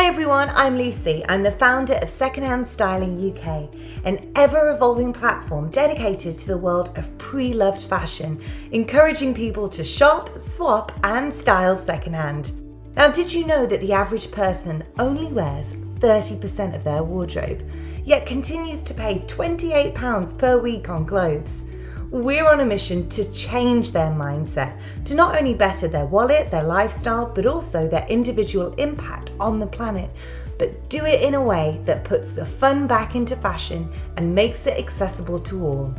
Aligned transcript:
Hi 0.00 0.06
everyone, 0.06 0.50
I'm 0.54 0.78
Lucy. 0.78 1.22
I'm 1.28 1.42
the 1.42 1.52
founder 1.52 1.92
of 1.96 2.08
Secondhand 2.08 2.66
Styling 2.66 3.18
UK, 3.36 3.68
an 4.06 4.32
ever 4.34 4.70
evolving 4.70 5.12
platform 5.12 5.70
dedicated 5.70 6.38
to 6.38 6.46
the 6.46 6.56
world 6.56 6.96
of 6.96 7.16
pre 7.18 7.52
loved 7.52 7.82
fashion, 7.82 8.40
encouraging 8.72 9.34
people 9.34 9.68
to 9.68 9.84
shop, 9.84 10.38
swap, 10.38 10.90
and 11.04 11.30
style 11.30 11.76
secondhand. 11.76 12.52
Now, 12.96 13.10
did 13.10 13.30
you 13.30 13.46
know 13.46 13.66
that 13.66 13.82
the 13.82 13.92
average 13.92 14.30
person 14.30 14.84
only 14.98 15.26
wears 15.26 15.74
30% 15.74 16.74
of 16.74 16.82
their 16.82 17.02
wardrobe, 17.02 17.70
yet 18.02 18.24
continues 18.24 18.82
to 18.84 18.94
pay 18.94 19.18
£28 19.26 20.38
per 20.38 20.56
week 20.56 20.88
on 20.88 21.04
clothes? 21.04 21.66
We're 22.10 22.48
on 22.48 22.58
a 22.58 22.66
mission 22.66 23.08
to 23.10 23.30
change 23.30 23.92
their 23.92 24.10
mindset, 24.10 24.76
to 25.04 25.14
not 25.14 25.36
only 25.36 25.54
better 25.54 25.86
their 25.86 26.06
wallet, 26.06 26.50
their 26.50 26.64
lifestyle, 26.64 27.24
but 27.24 27.46
also 27.46 27.86
their 27.86 28.04
individual 28.08 28.72
impact 28.74 29.30
on 29.38 29.60
the 29.60 29.68
planet, 29.68 30.10
but 30.58 30.88
do 30.88 31.04
it 31.04 31.22
in 31.22 31.34
a 31.34 31.40
way 31.40 31.80
that 31.84 32.02
puts 32.02 32.32
the 32.32 32.44
fun 32.44 32.88
back 32.88 33.14
into 33.14 33.36
fashion 33.36 33.92
and 34.16 34.34
makes 34.34 34.66
it 34.66 34.76
accessible 34.76 35.38
to 35.38 35.64
all. 35.64 35.94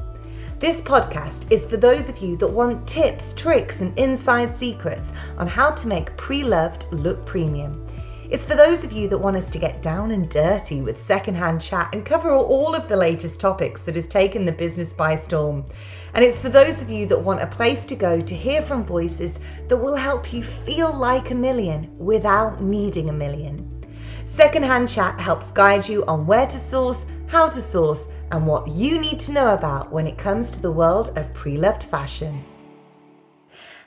This 0.59 0.81
podcast 0.81 1.49
is 1.49 1.65
for 1.65 1.77
those 1.77 2.09
of 2.09 2.17
you 2.17 2.35
that 2.37 2.47
want 2.47 2.85
tips, 2.85 3.31
tricks, 3.31 3.79
and 3.79 3.97
inside 3.97 4.53
secrets 4.53 5.13
on 5.37 5.47
how 5.47 5.71
to 5.71 5.87
make 5.87 6.17
pre 6.17 6.43
loved 6.43 6.87
look 6.91 7.25
premium. 7.25 7.87
It's 8.31 8.45
for 8.45 8.55
those 8.55 8.85
of 8.85 8.93
you 8.93 9.09
that 9.09 9.17
want 9.17 9.35
us 9.35 9.49
to 9.49 9.59
get 9.59 9.81
down 9.81 10.11
and 10.11 10.29
dirty 10.29 10.81
with 10.81 11.01
secondhand 11.01 11.59
chat 11.59 11.89
and 11.91 12.05
cover 12.05 12.31
all 12.31 12.73
of 12.73 12.87
the 12.87 12.95
latest 12.95 13.41
topics 13.41 13.81
that 13.81 13.95
has 13.95 14.07
taken 14.07 14.45
the 14.45 14.53
business 14.53 14.93
by 14.93 15.17
storm. 15.17 15.65
And 16.13 16.23
it's 16.23 16.39
for 16.39 16.47
those 16.47 16.81
of 16.81 16.89
you 16.89 17.05
that 17.07 17.19
want 17.19 17.41
a 17.41 17.47
place 17.47 17.83
to 17.87 17.95
go 17.95 18.21
to 18.21 18.33
hear 18.33 18.61
from 18.61 18.85
voices 18.85 19.37
that 19.67 19.75
will 19.75 19.97
help 19.97 20.31
you 20.31 20.43
feel 20.43 20.93
like 20.93 21.31
a 21.31 21.35
million 21.35 21.93
without 21.97 22.63
needing 22.63 23.09
a 23.09 23.13
million. 23.13 23.67
Secondhand 24.23 24.87
chat 24.87 25.19
helps 25.19 25.51
guide 25.51 25.89
you 25.89 26.05
on 26.05 26.25
where 26.25 26.47
to 26.47 26.57
source, 26.57 27.05
how 27.27 27.49
to 27.49 27.61
source, 27.61 28.07
and 28.31 28.47
what 28.47 28.65
you 28.69 28.97
need 28.97 29.19
to 29.19 29.33
know 29.33 29.53
about 29.53 29.91
when 29.91 30.07
it 30.07 30.17
comes 30.17 30.49
to 30.51 30.61
the 30.61 30.71
world 30.71 31.11
of 31.17 31.33
pre 31.33 31.57
loved 31.57 31.83
fashion. 31.83 32.45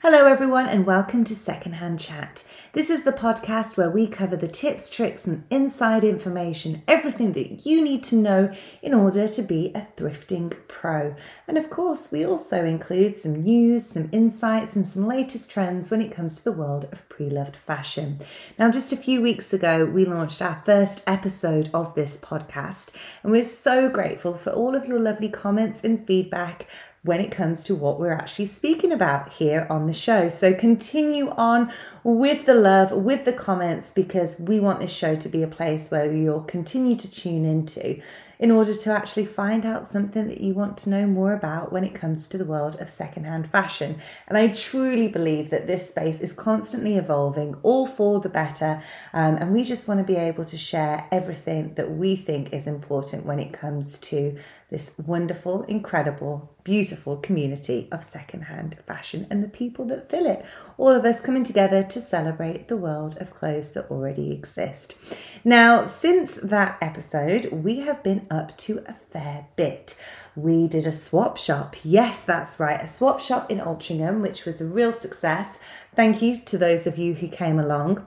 Hello, 0.06 0.26
everyone, 0.26 0.66
and 0.66 0.84
welcome 0.84 1.24
to 1.24 1.34
Secondhand 1.34 1.98
Chat. 1.98 2.44
This 2.74 2.90
is 2.90 3.04
the 3.04 3.10
podcast 3.12 3.78
where 3.78 3.88
we 3.88 4.06
cover 4.06 4.36
the 4.36 4.46
tips, 4.46 4.90
tricks, 4.90 5.26
and 5.26 5.44
inside 5.48 6.04
information, 6.04 6.82
everything 6.86 7.32
that 7.32 7.64
you 7.64 7.82
need 7.82 8.04
to 8.04 8.16
know 8.16 8.52
in 8.82 8.92
order 8.92 9.26
to 9.26 9.42
be 9.42 9.72
a 9.74 9.88
thrifting 9.96 10.54
pro. 10.68 11.16
And 11.48 11.56
of 11.56 11.70
course, 11.70 12.12
we 12.12 12.22
also 12.22 12.66
include 12.66 13.16
some 13.16 13.40
news, 13.40 13.86
some 13.86 14.10
insights, 14.12 14.76
and 14.76 14.86
some 14.86 15.06
latest 15.06 15.50
trends 15.50 15.90
when 15.90 16.02
it 16.02 16.12
comes 16.12 16.36
to 16.36 16.44
the 16.44 16.52
world 16.52 16.86
of 16.92 17.08
pre 17.08 17.30
loved 17.30 17.56
fashion. 17.56 18.18
Now, 18.58 18.70
just 18.70 18.92
a 18.92 18.98
few 18.98 19.22
weeks 19.22 19.54
ago, 19.54 19.86
we 19.86 20.04
launched 20.04 20.42
our 20.42 20.60
first 20.66 21.02
episode 21.06 21.70
of 21.72 21.94
this 21.94 22.18
podcast, 22.18 22.90
and 23.22 23.32
we're 23.32 23.42
so 23.42 23.88
grateful 23.88 24.34
for 24.34 24.50
all 24.50 24.74
of 24.74 24.84
your 24.84 25.00
lovely 25.00 25.30
comments 25.30 25.82
and 25.82 26.06
feedback 26.06 26.68
when 27.04 27.20
it 27.20 27.30
comes 27.30 27.62
to 27.62 27.74
what 27.74 28.00
we're 28.00 28.12
actually 28.12 28.46
speaking 28.46 28.90
about 28.90 29.34
here 29.34 29.66
on 29.68 29.86
the 29.86 29.92
show. 29.92 30.28
So 30.30 30.54
continue 30.54 31.28
on 31.30 31.70
with 32.02 32.46
the 32.46 32.54
love, 32.54 32.92
with 32.92 33.26
the 33.26 33.32
comments, 33.32 33.90
because 33.90 34.40
we 34.40 34.58
want 34.58 34.80
this 34.80 34.92
show 34.92 35.14
to 35.14 35.28
be 35.28 35.42
a 35.42 35.48
place 35.48 35.90
where 35.90 36.10
you'll 36.10 36.42
continue 36.42 36.96
to 36.96 37.10
tune 37.10 37.44
into 37.44 38.00
in 38.38 38.50
order 38.50 38.74
to 38.74 38.90
actually 38.90 39.24
find 39.24 39.64
out 39.64 39.86
something 39.86 40.26
that 40.26 40.40
you 40.40 40.54
want 40.54 40.76
to 40.76 40.90
know 40.90 41.06
more 41.06 41.32
about 41.32 41.72
when 41.72 41.84
it 41.84 41.94
comes 41.94 42.26
to 42.26 42.36
the 42.36 42.44
world 42.44 42.76
of 42.80 42.90
secondhand 42.90 43.50
fashion. 43.50 43.96
And 44.26 44.36
I 44.36 44.48
truly 44.48 45.08
believe 45.08 45.50
that 45.50 45.66
this 45.66 45.88
space 45.88 46.20
is 46.20 46.32
constantly 46.32 46.96
evolving, 46.96 47.54
all 47.62 47.86
for 47.86 48.20
the 48.20 48.28
better. 48.28 48.82
Um, 49.12 49.36
and 49.36 49.52
we 49.52 49.62
just 49.62 49.86
want 49.86 50.00
to 50.00 50.04
be 50.04 50.18
able 50.18 50.44
to 50.46 50.56
share 50.56 51.06
everything 51.12 51.74
that 51.74 51.92
we 51.92 52.16
think 52.16 52.52
is 52.52 52.66
important 52.66 53.24
when 53.24 53.38
it 53.38 53.52
comes 53.52 53.98
to 54.00 54.36
this 54.74 54.92
wonderful, 55.06 55.62
incredible, 55.66 56.52
beautiful 56.64 57.16
community 57.16 57.86
of 57.92 58.02
secondhand 58.02 58.76
fashion 58.88 59.24
and 59.30 59.40
the 59.40 59.48
people 59.48 59.84
that 59.84 60.10
fill 60.10 60.26
it. 60.26 60.44
All 60.76 60.88
of 60.88 61.04
us 61.04 61.20
coming 61.20 61.44
together 61.44 61.84
to 61.84 62.00
celebrate 62.00 62.66
the 62.66 62.76
world 62.76 63.16
of 63.20 63.30
clothes 63.30 63.72
that 63.74 63.88
already 63.88 64.32
exist. 64.32 64.96
Now, 65.44 65.86
since 65.86 66.34
that 66.34 66.76
episode, 66.82 67.52
we 67.52 67.82
have 67.82 68.02
been 68.02 68.26
up 68.32 68.58
to 68.58 68.82
a 68.84 68.94
fair 69.12 69.46
bit. 69.54 69.94
We 70.34 70.66
did 70.66 70.88
a 70.88 70.92
swap 70.92 71.36
shop. 71.36 71.76
Yes, 71.84 72.24
that's 72.24 72.58
right, 72.58 72.82
a 72.82 72.88
swap 72.88 73.20
shop 73.20 73.52
in 73.52 73.58
Altrincham, 73.58 74.22
which 74.22 74.44
was 74.44 74.60
a 74.60 74.66
real 74.66 74.92
success. 74.92 75.60
Thank 75.94 76.20
you 76.20 76.38
to 76.38 76.58
those 76.58 76.88
of 76.88 76.98
you 76.98 77.14
who 77.14 77.28
came 77.28 77.60
along. 77.60 78.04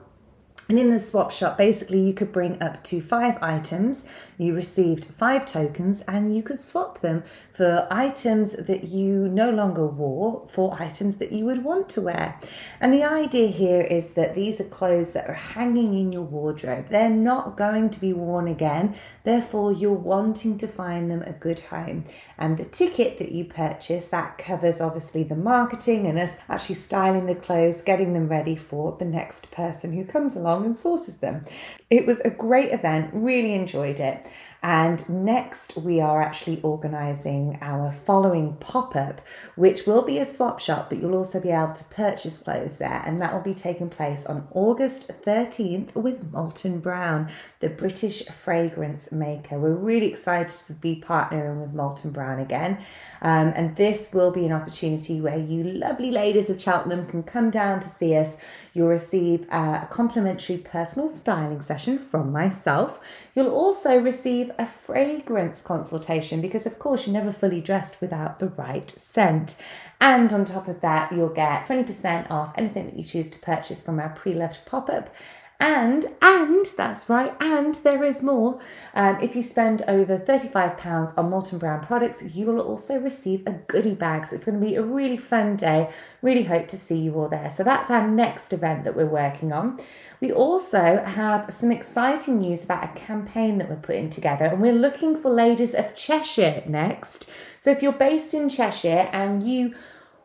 And 0.68 0.78
in 0.78 0.90
the 0.90 1.00
swap 1.00 1.30
shop, 1.30 1.56
basically, 1.56 2.00
you 2.00 2.12
could 2.12 2.30
bring 2.30 2.62
up 2.62 2.84
to 2.84 3.00
five 3.00 3.38
items. 3.40 4.04
You 4.38 4.54
received 4.54 5.06
five 5.06 5.46
tokens 5.46 6.02
and 6.06 6.34
you 6.34 6.44
could 6.44 6.60
swap 6.60 7.00
them 7.00 7.24
for 7.52 7.88
items 7.90 8.52
that 8.52 8.84
you 8.84 9.28
no 9.28 9.50
longer 9.50 9.84
wore 9.84 10.46
for 10.46 10.80
items 10.80 11.16
that 11.16 11.32
you 11.32 11.44
would 11.46 11.64
want 11.64 11.88
to 11.90 12.00
wear. 12.00 12.38
And 12.80 12.94
the 12.94 13.02
idea 13.02 13.48
here 13.48 13.80
is 13.80 14.12
that 14.12 14.36
these 14.36 14.60
are 14.60 14.64
clothes 14.64 15.10
that 15.12 15.28
are 15.28 15.34
hanging 15.34 15.92
in 15.92 16.12
your 16.12 16.22
wardrobe. 16.22 16.86
They're 16.86 17.10
not 17.10 17.56
going 17.56 17.90
to 17.90 18.00
be 18.00 18.12
worn 18.12 18.46
again. 18.46 18.94
Therefore, 19.24 19.72
you're 19.72 19.92
wanting 19.92 20.56
to 20.58 20.68
find 20.68 21.10
them 21.10 21.22
a 21.22 21.32
good 21.32 21.58
home. 21.58 22.04
And 22.38 22.56
the 22.56 22.64
ticket 22.64 23.18
that 23.18 23.32
you 23.32 23.44
purchase 23.44 24.06
that 24.08 24.38
covers 24.38 24.80
obviously 24.80 25.24
the 25.24 25.34
marketing 25.34 26.06
and 26.06 26.16
us 26.16 26.36
actually 26.48 26.76
styling 26.76 27.26
the 27.26 27.34
clothes, 27.34 27.82
getting 27.82 28.12
them 28.12 28.28
ready 28.28 28.54
for 28.54 28.96
the 29.00 29.04
next 29.04 29.50
person 29.50 29.92
who 29.92 30.04
comes 30.04 30.36
along 30.36 30.64
and 30.64 30.76
sources 30.76 31.16
them. 31.16 31.42
It 31.90 32.06
was 32.06 32.20
a 32.20 32.30
great 32.30 32.72
event, 32.72 33.10
really 33.12 33.54
enjoyed 33.54 33.98
it. 33.98 34.24
And 34.62 35.08
next, 35.08 35.76
we 35.76 36.00
are 36.00 36.20
actually 36.20 36.60
organising 36.62 37.58
our 37.60 37.92
following 37.92 38.56
pop 38.56 38.96
up, 38.96 39.20
which 39.54 39.86
will 39.86 40.02
be 40.02 40.18
a 40.18 40.26
swap 40.26 40.58
shop, 40.58 40.88
but 40.88 40.98
you'll 40.98 41.14
also 41.14 41.40
be 41.40 41.50
able 41.50 41.74
to 41.74 41.84
purchase 41.84 42.38
clothes 42.38 42.78
there. 42.78 43.00
And 43.06 43.22
that 43.22 43.32
will 43.32 43.40
be 43.40 43.54
taking 43.54 43.88
place 43.88 44.26
on 44.26 44.48
August 44.50 45.08
13th 45.08 45.94
with 45.94 46.32
Molton 46.32 46.82
Brown, 46.82 47.30
the 47.60 47.70
British 47.70 48.26
fragrance 48.26 49.12
maker. 49.12 49.60
We're 49.60 49.74
really 49.74 50.06
excited 50.06 50.50
to 50.66 50.72
be 50.72 51.00
partnering 51.06 51.60
with 51.60 51.72
Molton 51.72 52.12
Brown 52.12 52.40
again. 52.40 52.78
Um, 53.22 53.52
and 53.54 53.76
this 53.76 54.12
will 54.12 54.32
be 54.32 54.44
an 54.44 54.52
opportunity 54.52 55.20
where 55.20 55.38
you 55.38 55.62
lovely 55.62 56.10
ladies 56.10 56.50
of 56.50 56.60
Cheltenham 56.60 57.06
can 57.06 57.22
come 57.22 57.50
down 57.50 57.78
to 57.80 57.88
see 57.88 58.16
us. 58.16 58.36
You'll 58.72 58.88
receive 58.88 59.46
uh, 59.50 59.80
a 59.82 59.88
complimentary 59.90 60.58
personal 60.58 61.08
styling 61.08 61.60
session 61.60 61.98
from 61.98 62.32
myself. 62.32 63.00
You'll 63.34 63.50
also 63.54 63.98
receive 63.98 64.47
a 64.58 64.66
fragrance 64.66 65.62
consultation 65.62 66.40
because, 66.40 66.66
of 66.66 66.78
course, 66.78 67.06
you're 67.06 67.14
never 67.14 67.32
fully 67.32 67.60
dressed 67.60 68.00
without 68.00 68.38
the 68.38 68.48
right 68.48 68.92
scent. 68.96 69.56
And 70.00 70.32
on 70.32 70.44
top 70.44 70.68
of 70.68 70.80
that, 70.80 71.12
you'll 71.12 71.28
get 71.28 71.66
20% 71.66 72.30
off 72.30 72.54
anything 72.56 72.86
that 72.86 72.96
you 72.96 73.04
choose 73.04 73.30
to 73.30 73.38
purchase 73.38 73.82
from 73.82 73.98
our 73.98 74.10
pre 74.10 74.34
loved 74.34 74.60
pop 74.66 74.88
up. 74.88 75.14
And, 75.60 76.06
and 76.22 76.66
that's 76.76 77.08
right, 77.08 77.34
and 77.40 77.74
there 77.76 78.04
is 78.04 78.22
more. 78.22 78.60
Um, 78.94 79.18
if 79.20 79.34
you 79.34 79.42
spend 79.42 79.82
over 79.88 80.16
£35 80.16 81.18
on 81.18 81.30
Molton 81.30 81.58
Brown 81.58 81.80
products, 81.80 82.22
you 82.22 82.46
will 82.46 82.60
also 82.60 83.00
receive 83.00 83.42
a 83.44 83.54
goodie 83.66 83.96
bag. 83.96 84.26
So 84.26 84.36
it's 84.36 84.44
going 84.44 84.60
to 84.60 84.64
be 84.64 84.76
a 84.76 84.82
really 84.82 85.16
fun 85.16 85.56
day. 85.56 85.90
Really 86.22 86.44
hope 86.44 86.68
to 86.68 86.76
see 86.76 86.98
you 86.98 87.14
all 87.16 87.28
there. 87.28 87.50
So 87.50 87.64
that's 87.64 87.90
our 87.90 88.06
next 88.06 88.52
event 88.52 88.84
that 88.84 88.94
we're 88.94 89.06
working 89.06 89.52
on. 89.52 89.80
We 90.20 90.32
also 90.32 91.02
have 91.04 91.52
some 91.52 91.70
exciting 91.70 92.38
news 92.38 92.64
about 92.64 92.84
a 92.84 92.98
campaign 92.98 93.58
that 93.58 93.70
we're 93.70 93.76
putting 93.76 94.10
together, 94.10 94.46
and 94.46 94.60
we're 94.60 94.72
looking 94.72 95.16
for 95.16 95.30
ladies 95.30 95.74
of 95.74 95.94
Cheshire 95.94 96.64
next. 96.66 97.30
So 97.60 97.70
if 97.70 97.82
you're 97.82 97.92
based 97.92 98.34
in 98.34 98.48
Cheshire 98.48 99.08
and 99.12 99.42
you 99.42 99.74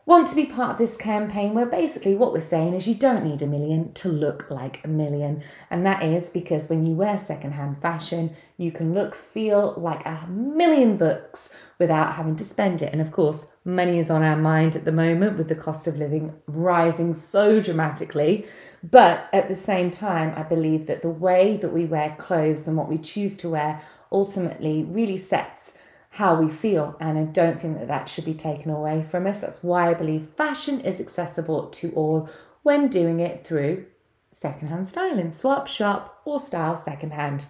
want 0.06 0.28
to 0.28 0.36
be 0.36 0.44
part 0.44 0.72
of 0.72 0.78
this 0.78 0.98
campaign 0.98 1.54
where 1.54 1.64
basically 1.64 2.14
what 2.14 2.32
we're 2.32 2.40
saying 2.40 2.74
is 2.74 2.86
you 2.86 2.94
don't 2.94 3.24
need 3.24 3.40
a 3.40 3.46
million 3.46 3.92
to 3.94 4.08
look 4.08 4.50
like 4.50 4.84
a 4.84 4.88
million. 4.88 5.42
And 5.70 5.86
that 5.86 6.02
is 6.02 6.28
because 6.28 6.68
when 6.68 6.84
you 6.84 6.94
wear 6.94 7.18
secondhand 7.18 7.80
fashion, 7.80 8.36
you 8.58 8.70
can 8.70 8.92
look, 8.92 9.14
feel 9.14 9.74
like 9.78 10.04
a 10.04 10.26
million 10.28 10.98
bucks 10.98 11.54
without 11.78 12.14
having 12.14 12.36
to 12.36 12.44
spend 12.44 12.82
it. 12.82 12.92
And 12.92 13.00
of 13.00 13.12
course, 13.12 13.46
money 13.64 13.98
is 13.98 14.10
on 14.10 14.22
our 14.22 14.36
mind 14.36 14.76
at 14.76 14.84
the 14.84 14.92
moment 14.92 15.38
with 15.38 15.48
the 15.48 15.54
cost 15.54 15.86
of 15.86 15.96
living 15.96 16.34
rising 16.46 17.14
so 17.14 17.58
dramatically. 17.58 18.46
But 18.82 19.30
at 19.32 19.48
the 19.48 19.56
same 19.56 19.90
time, 19.90 20.34
I 20.36 20.42
believe 20.42 20.86
that 20.86 21.00
the 21.00 21.08
way 21.08 21.56
that 21.56 21.72
we 21.72 21.86
wear 21.86 22.14
clothes 22.18 22.68
and 22.68 22.76
what 22.76 22.90
we 22.90 22.98
choose 22.98 23.38
to 23.38 23.48
wear 23.48 23.80
ultimately 24.12 24.84
really 24.84 25.16
sets 25.16 25.72
how 26.14 26.40
we 26.40 26.48
feel. 26.48 26.96
And 27.00 27.18
I 27.18 27.24
don't 27.24 27.60
think 27.60 27.78
that 27.78 27.88
that 27.88 28.08
should 28.08 28.24
be 28.24 28.34
taken 28.34 28.70
away 28.70 29.02
from 29.02 29.26
us. 29.26 29.40
That's 29.40 29.64
why 29.64 29.90
I 29.90 29.94
believe 29.94 30.28
fashion 30.36 30.80
is 30.80 31.00
accessible 31.00 31.66
to 31.70 31.90
all 31.92 32.28
when 32.62 32.88
doing 32.88 33.18
it 33.18 33.44
through 33.44 33.86
secondhand 34.30 34.86
styling, 34.86 35.32
swap, 35.32 35.66
shop, 35.66 36.20
or 36.24 36.38
style 36.38 36.76
secondhand. 36.76 37.44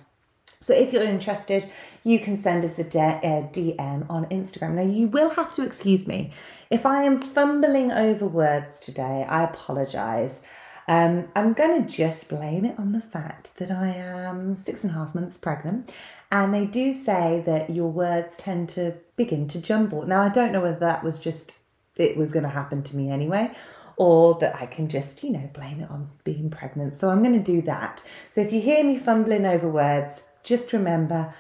So 0.61 0.73
if 0.73 0.95
you're 0.95 1.03
interested, 1.03 1.71
you 2.05 2.19
can 2.19 2.39
send 2.39 2.65
us 2.65 2.79
a, 2.79 2.85
DM 2.85 4.07
on 4.09 4.25
Instagram. 4.27 4.73
Now, 4.73 4.83
you 4.83 5.09
will 5.09 5.31
have 5.31 5.53
to 5.55 5.63
excuse 5.63 6.07
me 6.07 6.33
if 6.71 6.87
I 6.87 7.03
am 7.03 7.21
fumbling 7.21 7.93
over 7.93 8.27
words 8.27 8.81
today. 8.81 9.27
I 9.29 9.45
apologize. 9.45 10.41
Um, 10.89 11.29
I'm 11.37 11.53
going 11.53 11.83
to 11.83 11.89
just 11.89 12.29
blame 12.29 12.65
it 12.65 12.79
on 12.79 12.93
the 12.93 13.01
fact 13.01 13.57
that 13.57 13.71
I 13.71 13.89
am 13.89 14.55
six 14.57 14.85
and 14.85 14.91
a 14.91 14.97
half 14.97 15.15
months 15.15 15.39
pregnant, 15.39 15.91
and 16.35 16.53
they 16.53 16.67
do 16.67 16.93
say 16.93 17.45
that 17.47 17.71
your 17.71 17.89
words 17.89 18.37
tend 18.37 18.69
to 18.71 18.97
begin 19.15 19.47
to 19.47 19.63
jumble. 19.63 20.05
Now, 20.05 20.23
I 20.23 20.29
don't 20.29 20.51
know 20.51 20.61
whether 20.61 20.81
that 20.81 21.05
was 21.05 21.21
just 21.21 21.55
it 21.97 22.17
was 22.17 22.33
going 22.33 22.43
to 22.43 22.49
happen 22.49 22.83
to 22.83 22.97
me 22.97 23.09
anyway, 23.09 23.53
or 23.97 24.35
that 24.41 24.57
I 24.57 24.67
can 24.67 24.89
just, 24.89 25.23
you 25.23 25.31
know, 25.31 25.49
blame 25.55 25.81
it 25.81 25.89
on 25.89 26.11
being 26.25 26.51
pregnant. 26.51 26.97
So 26.97 27.09
I'm 27.09 27.23
going 27.23 27.41
to 27.41 27.53
do 27.53 27.63
that. 27.63 28.03
So 28.33 28.41
if 28.41 28.53
you 28.53 28.61
hear 28.61 28.83
me 28.83 28.99
fumbling 28.99 29.47
over 29.47 29.69
words, 29.69 30.25
just 30.43 30.73
remember 30.73 31.33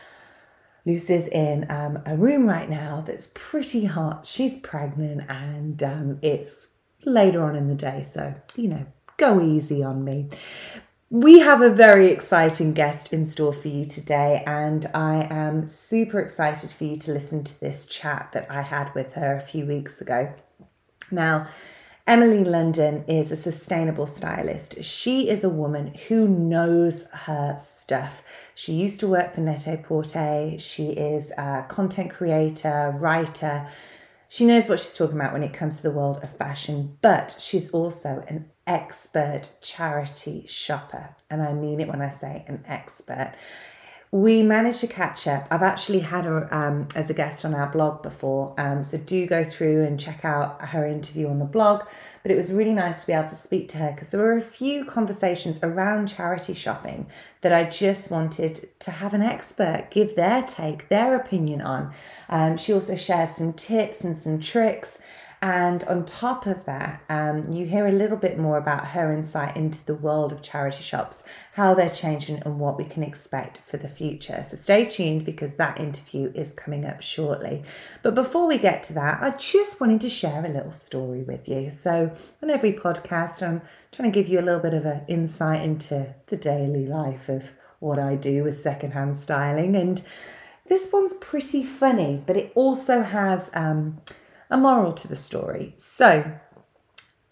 Lucy's 0.86 1.26
in 1.26 1.66
um, 1.70 2.00
a 2.06 2.16
room 2.16 2.46
right 2.46 2.70
now 2.70 3.02
that's 3.04 3.32
pretty 3.34 3.86
hot. 3.86 4.28
She's 4.28 4.58
pregnant 4.58 5.28
and 5.28 5.82
um, 5.82 6.18
it's 6.22 6.68
later 7.04 7.42
on 7.42 7.56
in 7.56 7.66
the 7.66 7.74
day. 7.74 8.04
So, 8.08 8.32
you 8.54 8.68
know, 8.68 8.86
go 9.16 9.40
easy 9.40 9.82
on 9.82 10.04
me. 10.04 10.28
We 11.10 11.38
have 11.40 11.60
a 11.60 11.70
very 11.70 12.10
exciting 12.10 12.72
guest 12.72 13.12
in 13.12 13.26
store 13.26 13.52
for 13.52 13.68
you 13.68 13.84
today, 13.84 14.42
and 14.46 14.86
I 14.94 15.28
am 15.30 15.68
super 15.68 16.18
excited 16.18 16.70
for 16.70 16.84
you 16.84 16.96
to 16.96 17.12
listen 17.12 17.44
to 17.44 17.60
this 17.60 17.86
chat 17.86 18.30
that 18.32 18.50
I 18.50 18.62
had 18.62 18.92
with 18.94 19.12
her 19.12 19.36
a 19.36 19.40
few 19.40 19.66
weeks 19.66 20.00
ago. 20.00 20.34
Now, 21.10 21.46
Emily 22.06 22.42
London 22.42 23.04
is 23.06 23.30
a 23.30 23.36
sustainable 23.36 24.06
stylist. 24.06 24.82
She 24.82 25.28
is 25.28 25.44
a 25.44 25.48
woman 25.48 25.94
who 26.08 26.26
knows 26.26 27.06
her 27.12 27.56
stuff. 27.58 28.22
She 28.54 28.72
used 28.72 28.98
to 29.00 29.06
work 29.06 29.34
for 29.34 29.40
Net-a-Porter. 29.40 30.54
She 30.58 30.88
is 30.88 31.30
a 31.38 31.64
content 31.68 32.10
creator, 32.10 32.94
writer. 32.98 33.68
She 34.28 34.46
knows 34.46 34.68
what 34.68 34.80
she's 34.80 34.94
talking 34.94 35.16
about 35.16 35.32
when 35.32 35.42
it 35.42 35.52
comes 35.52 35.76
to 35.76 35.82
the 35.82 35.92
world 35.92 36.18
of 36.22 36.36
fashion, 36.36 36.98
but 37.02 37.36
she's 37.38 37.70
also 37.70 38.24
an 38.26 38.50
expert 38.66 39.50
charity 39.60 40.44
shopper. 40.46 41.14
And 41.30 41.42
I 41.42 41.52
mean 41.52 41.80
it 41.80 41.88
when 41.88 42.00
I 42.00 42.10
say 42.10 42.44
an 42.48 42.64
expert 42.66 43.34
we 44.14 44.44
managed 44.44 44.78
to 44.78 44.86
catch 44.86 45.26
up. 45.26 45.48
I've 45.50 45.64
actually 45.64 45.98
had 45.98 46.24
her 46.24 46.46
um, 46.54 46.86
as 46.94 47.10
a 47.10 47.14
guest 47.14 47.44
on 47.44 47.52
our 47.52 47.68
blog 47.68 48.00
before, 48.00 48.54
um, 48.58 48.84
so 48.84 48.96
do 48.96 49.26
go 49.26 49.42
through 49.42 49.82
and 49.82 49.98
check 49.98 50.24
out 50.24 50.62
her 50.66 50.86
interview 50.86 51.26
on 51.28 51.40
the 51.40 51.44
blog. 51.44 51.82
But 52.22 52.30
it 52.30 52.36
was 52.36 52.52
really 52.52 52.74
nice 52.74 53.00
to 53.00 53.08
be 53.08 53.12
able 53.12 53.28
to 53.28 53.34
speak 53.34 53.68
to 53.70 53.78
her 53.78 53.90
because 53.90 54.10
there 54.10 54.20
were 54.20 54.36
a 54.36 54.40
few 54.40 54.84
conversations 54.84 55.58
around 55.64 56.06
charity 56.06 56.54
shopping 56.54 57.08
that 57.40 57.52
I 57.52 57.64
just 57.64 58.08
wanted 58.08 58.68
to 58.78 58.92
have 58.92 59.14
an 59.14 59.22
expert 59.22 59.88
give 59.90 60.14
their 60.14 60.42
take, 60.42 60.88
their 60.90 61.16
opinion 61.16 61.60
on. 61.60 61.92
Um, 62.28 62.56
she 62.56 62.72
also 62.72 62.94
shares 62.94 63.30
some 63.30 63.52
tips 63.52 64.04
and 64.04 64.16
some 64.16 64.38
tricks. 64.38 65.00
And 65.44 65.84
on 65.84 66.06
top 66.06 66.46
of 66.46 66.64
that, 66.64 67.02
um, 67.10 67.52
you 67.52 67.66
hear 67.66 67.86
a 67.86 67.92
little 67.92 68.16
bit 68.16 68.38
more 68.38 68.56
about 68.56 68.86
her 68.86 69.12
insight 69.12 69.58
into 69.58 69.84
the 69.84 69.94
world 69.94 70.32
of 70.32 70.40
charity 70.40 70.82
shops, 70.82 71.22
how 71.52 71.74
they're 71.74 71.90
changing, 71.90 72.42
and 72.46 72.58
what 72.58 72.78
we 72.78 72.86
can 72.86 73.02
expect 73.02 73.58
for 73.58 73.76
the 73.76 73.86
future. 73.86 74.42
So 74.42 74.56
stay 74.56 74.86
tuned 74.86 75.26
because 75.26 75.52
that 75.56 75.78
interview 75.78 76.32
is 76.34 76.54
coming 76.54 76.86
up 76.86 77.02
shortly. 77.02 77.62
But 78.02 78.14
before 78.14 78.48
we 78.48 78.56
get 78.56 78.82
to 78.84 78.94
that, 78.94 79.22
I 79.22 79.36
just 79.36 79.82
wanted 79.82 80.00
to 80.00 80.08
share 80.08 80.42
a 80.46 80.48
little 80.48 80.70
story 80.70 81.22
with 81.24 81.46
you. 81.46 81.68
So 81.68 82.14
on 82.42 82.48
every 82.48 82.72
podcast, 82.72 83.46
I'm 83.46 83.60
trying 83.92 84.10
to 84.10 84.18
give 84.18 84.30
you 84.30 84.40
a 84.40 84.46
little 84.48 84.62
bit 84.62 84.72
of 84.72 84.86
an 84.86 85.02
insight 85.08 85.62
into 85.62 86.14
the 86.28 86.38
daily 86.38 86.86
life 86.86 87.28
of 87.28 87.52
what 87.80 87.98
I 87.98 88.16
do 88.16 88.44
with 88.44 88.62
secondhand 88.62 89.18
styling. 89.18 89.76
And 89.76 90.00
this 90.70 90.88
one's 90.90 91.12
pretty 91.12 91.62
funny, 91.62 92.22
but 92.26 92.38
it 92.38 92.50
also 92.54 93.02
has. 93.02 93.50
Um, 93.52 94.00
a 94.50 94.56
moral 94.56 94.92
to 94.92 95.08
the 95.08 95.16
story. 95.16 95.74
So, 95.76 96.38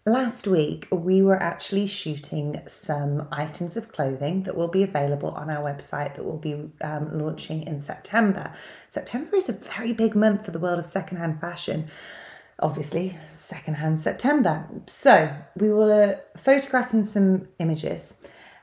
last 0.05 0.49
week 0.49 0.89
we 0.91 1.23
were 1.23 1.41
actually 1.41 1.87
shooting 1.87 2.61
some 2.67 3.29
items 3.31 3.77
of 3.77 3.93
clothing 3.93 4.43
that 4.43 4.57
will 4.57 4.69
be 4.69 4.83
available 4.83 5.31
on 5.31 5.49
our 5.49 5.63
website 5.63 6.15
that 6.17 6.25
will 6.25 6.39
be 6.39 6.71
um, 6.83 7.17
launching 7.17 7.63
in 7.63 7.81
September. 7.81 8.53
September 8.89 9.37
is 9.37 9.49
a 9.49 9.53
very 9.53 9.93
big 9.93 10.15
month 10.15 10.45
for 10.45 10.51
the 10.51 10.59
world 10.59 10.79
of 10.79 10.87
secondhand 10.87 11.41
fashion. 11.41 11.89
Obviously, 12.59 13.17
secondhand 13.29 14.01
September. 14.01 14.69
So, 14.87 15.35
we 15.57 15.71
were 15.71 16.21
photographing 16.37 17.05
some 17.05 17.49
images. 17.59 18.15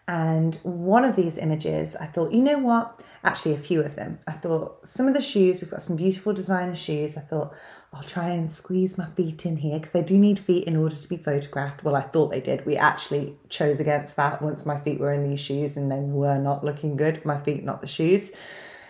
And 0.08 0.56
one 0.64 1.06
of 1.06 1.16
these 1.16 1.38
images, 1.38 1.96
I 1.96 2.08
thought, 2.08 2.32
you 2.32 2.42
know 2.42 2.58
what? 2.58 3.00
Actually, 3.24 3.54
a 3.54 3.58
few 3.58 3.82
of 3.82 3.96
them. 3.96 4.20
I 4.28 4.32
thought 4.32 4.88
some 4.88 5.08
of 5.08 5.14
the 5.14 5.22
shoes, 5.22 5.60
we've 5.60 5.70
got 5.70 5.82
some 5.82 5.98
beautiful 5.98 6.32
designer 6.32 6.76
shoes. 6.76 7.18
I 7.18 7.22
thought, 7.22 7.54
I'll 7.92 8.04
try 8.04 8.30
and 8.30 8.50
squeeze 8.50 8.98
my 8.98 9.08
feet 9.12 9.46
in 9.46 9.58
here 9.58 9.78
because 9.78 9.92
they 9.92 10.04
do 10.04 10.18
need 10.18 10.40
feet 10.40 10.66
in 10.66 10.78
order 10.78 10.96
to 10.96 11.10
be 11.10 11.18
photographed. 11.18 11.84
Well, 11.84 11.96
I 11.96 12.02
thought 12.02 12.32
they 12.32 12.40
did. 12.40 12.66
We 12.66 12.78
actually 12.78 13.36
chose 13.50 13.80
against 13.80 14.16
that 14.16 14.42
once 14.42 14.66
my 14.66 14.80
feet 14.80 15.00
were 15.00 15.12
in 15.12 15.30
these 15.30 15.40
shoes 15.40 15.76
and 15.76 15.92
they 15.92 16.00
were 16.00 16.38
not 16.38 16.64
looking 16.64 16.96
good. 16.96 17.26
My 17.26 17.40
feet, 17.42 17.64
not 17.64 17.82
the 17.82 17.88
shoes. 17.88 18.32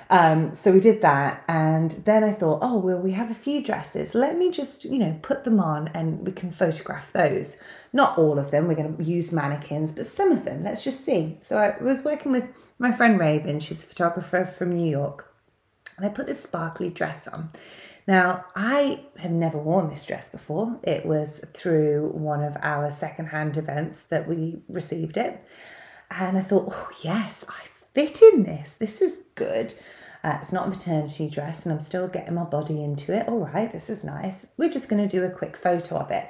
Um, 0.09 0.51
so 0.51 0.71
we 0.71 0.79
did 0.79 1.01
that. 1.01 1.43
And 1.47 1.91
then 1.91 2.23
I 2.23 2.31
thought, 2.31 2.59
oh, 2.61 2.77
well, 2.77 2.99
we 2.99 3.11
have 3.11 3.29
a 3.29 3.35
few 3.35 3.63
dresses. 3.63 4.15
Let 4.15 4.37
me 4.37 4.49
just, 4.49 4.85
you 4.85 4.97
know, 4.97 5.17
put 5.21 5.43
them 5.43 5.59
on 5.59 5.89
and 5.89 6.25
we 6.25 6.31
can 6.31 6.51
photograph 6.51 7.13
those. 7.13 7.57
Not 7.93 8.17
all 8.17 8.39
of 8.39 8.51
them. 8.51 8.67
We're 8.67 8.75
going 8.75 8.97
to 8.97 9.03
use 9.03 9.31
mannequins, 9.31 9.91
but 9.91 10.07
some 10.07 10.31
of 10.31 10.45
them. 10.45 10.63
Let's 10.63 10.83
just 10.83 11.05
see. 11.05 11.37
So 11.41 11.57
I 11.57 11.81
was 11.81 12.03
working 12.03 12.31
with 12.31 12.47
my 12.79 12.91
friend 12.91 13.19
Raven. 13.19 13.59
She's 13.59 13.83
a 13.83 13.87
photographer 13.87 14.45
from 14.45 14.75
New 14.75 14.89
York. 14.89 15.31
And 15.97 16.05
I 16.05 16.09
put 16.09 16.27
this 16.27 16.41
sparkly 16.41 16.89
dress 16.89 17.27
on. 17.27 17.49
Now, 18.07 18.45
I 18.55 19.05
have 19.17 19.29
never 19.29 19.59
worn 19.59 19.89
this 19.89 20.05
dress 20.05 20.29
before. 20.29 20.79
It 20.81 21.05
was 21.05 21.39
through 21.53 22.09
one 22.13 22.41
of 22.41 22.57
our 22.63 22.89
secondhand 22.89 23.57
events 23.57 24.01
that 24.03 24.27
we 24.27 24.61
received 24.67 25.17
it. 25.17 25.43
And 26.09 26.35
I 26.35 26.41
thought, 26.41 26.69
oh, 26.71 26.89
yes, 27.03 27.45
I 27.47 27.67
fit 27.93 28.23
in 28.33 28.43
this. 28.43 28.73
This 28.73 29.01
is 29.03 29.25
good. 29.35 29.75
Uh, 30.23 30.37
it's 30.39 30.51
not 30.51 30.67
a 30.67 30.69
maternity 30.69 31.29
dress, 31.29 31.65
and 31.65 31.73
I'm 31.73 31.79
still 31.79 32.07
getting 32.07 32.35
my 32.35 32.43
body 32.43 32.83
into 32.83 33.13
it. 33.15 33.27
All 33.27 33.39
right, 33.39 33.71
this 33.71 33.89
is 33.89 34.03
nice. 34.03 34.47
We're 34.57 34.69
just 34.69 34.89
going 34.89 35.01
to 35.01 35.07
do 35.07 35.23
a 35.23 35.29
quick 35.29 35.55
photo 35.55 35.97
of 35.97 36.11
it. 36.11 36.27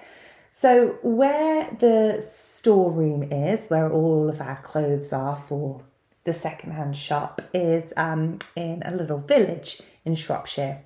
So, 0.52 0.98
where 1.02 1.70
the 1.80 2.20
storeroom 2.22 3.24
is, 3.24 3.68
where 3.68 3.92
all 3.92 4.30
of 4.30 4.42
our 4.42 4.58
clothes 4.58 5.12
are 5.12 5.36
for 5.36 5.82
the 6.24 6.34
secondhand 6.34 6.96
shop, 6.96 7.42
is 7.54 7.94
um, 7.98 8.40
in 8.56 8.84
a 8.86 8.92
little 8.92 9.20
village 9.20 9.82
in 10.06 10.16
Shropshire. 10.16 10.84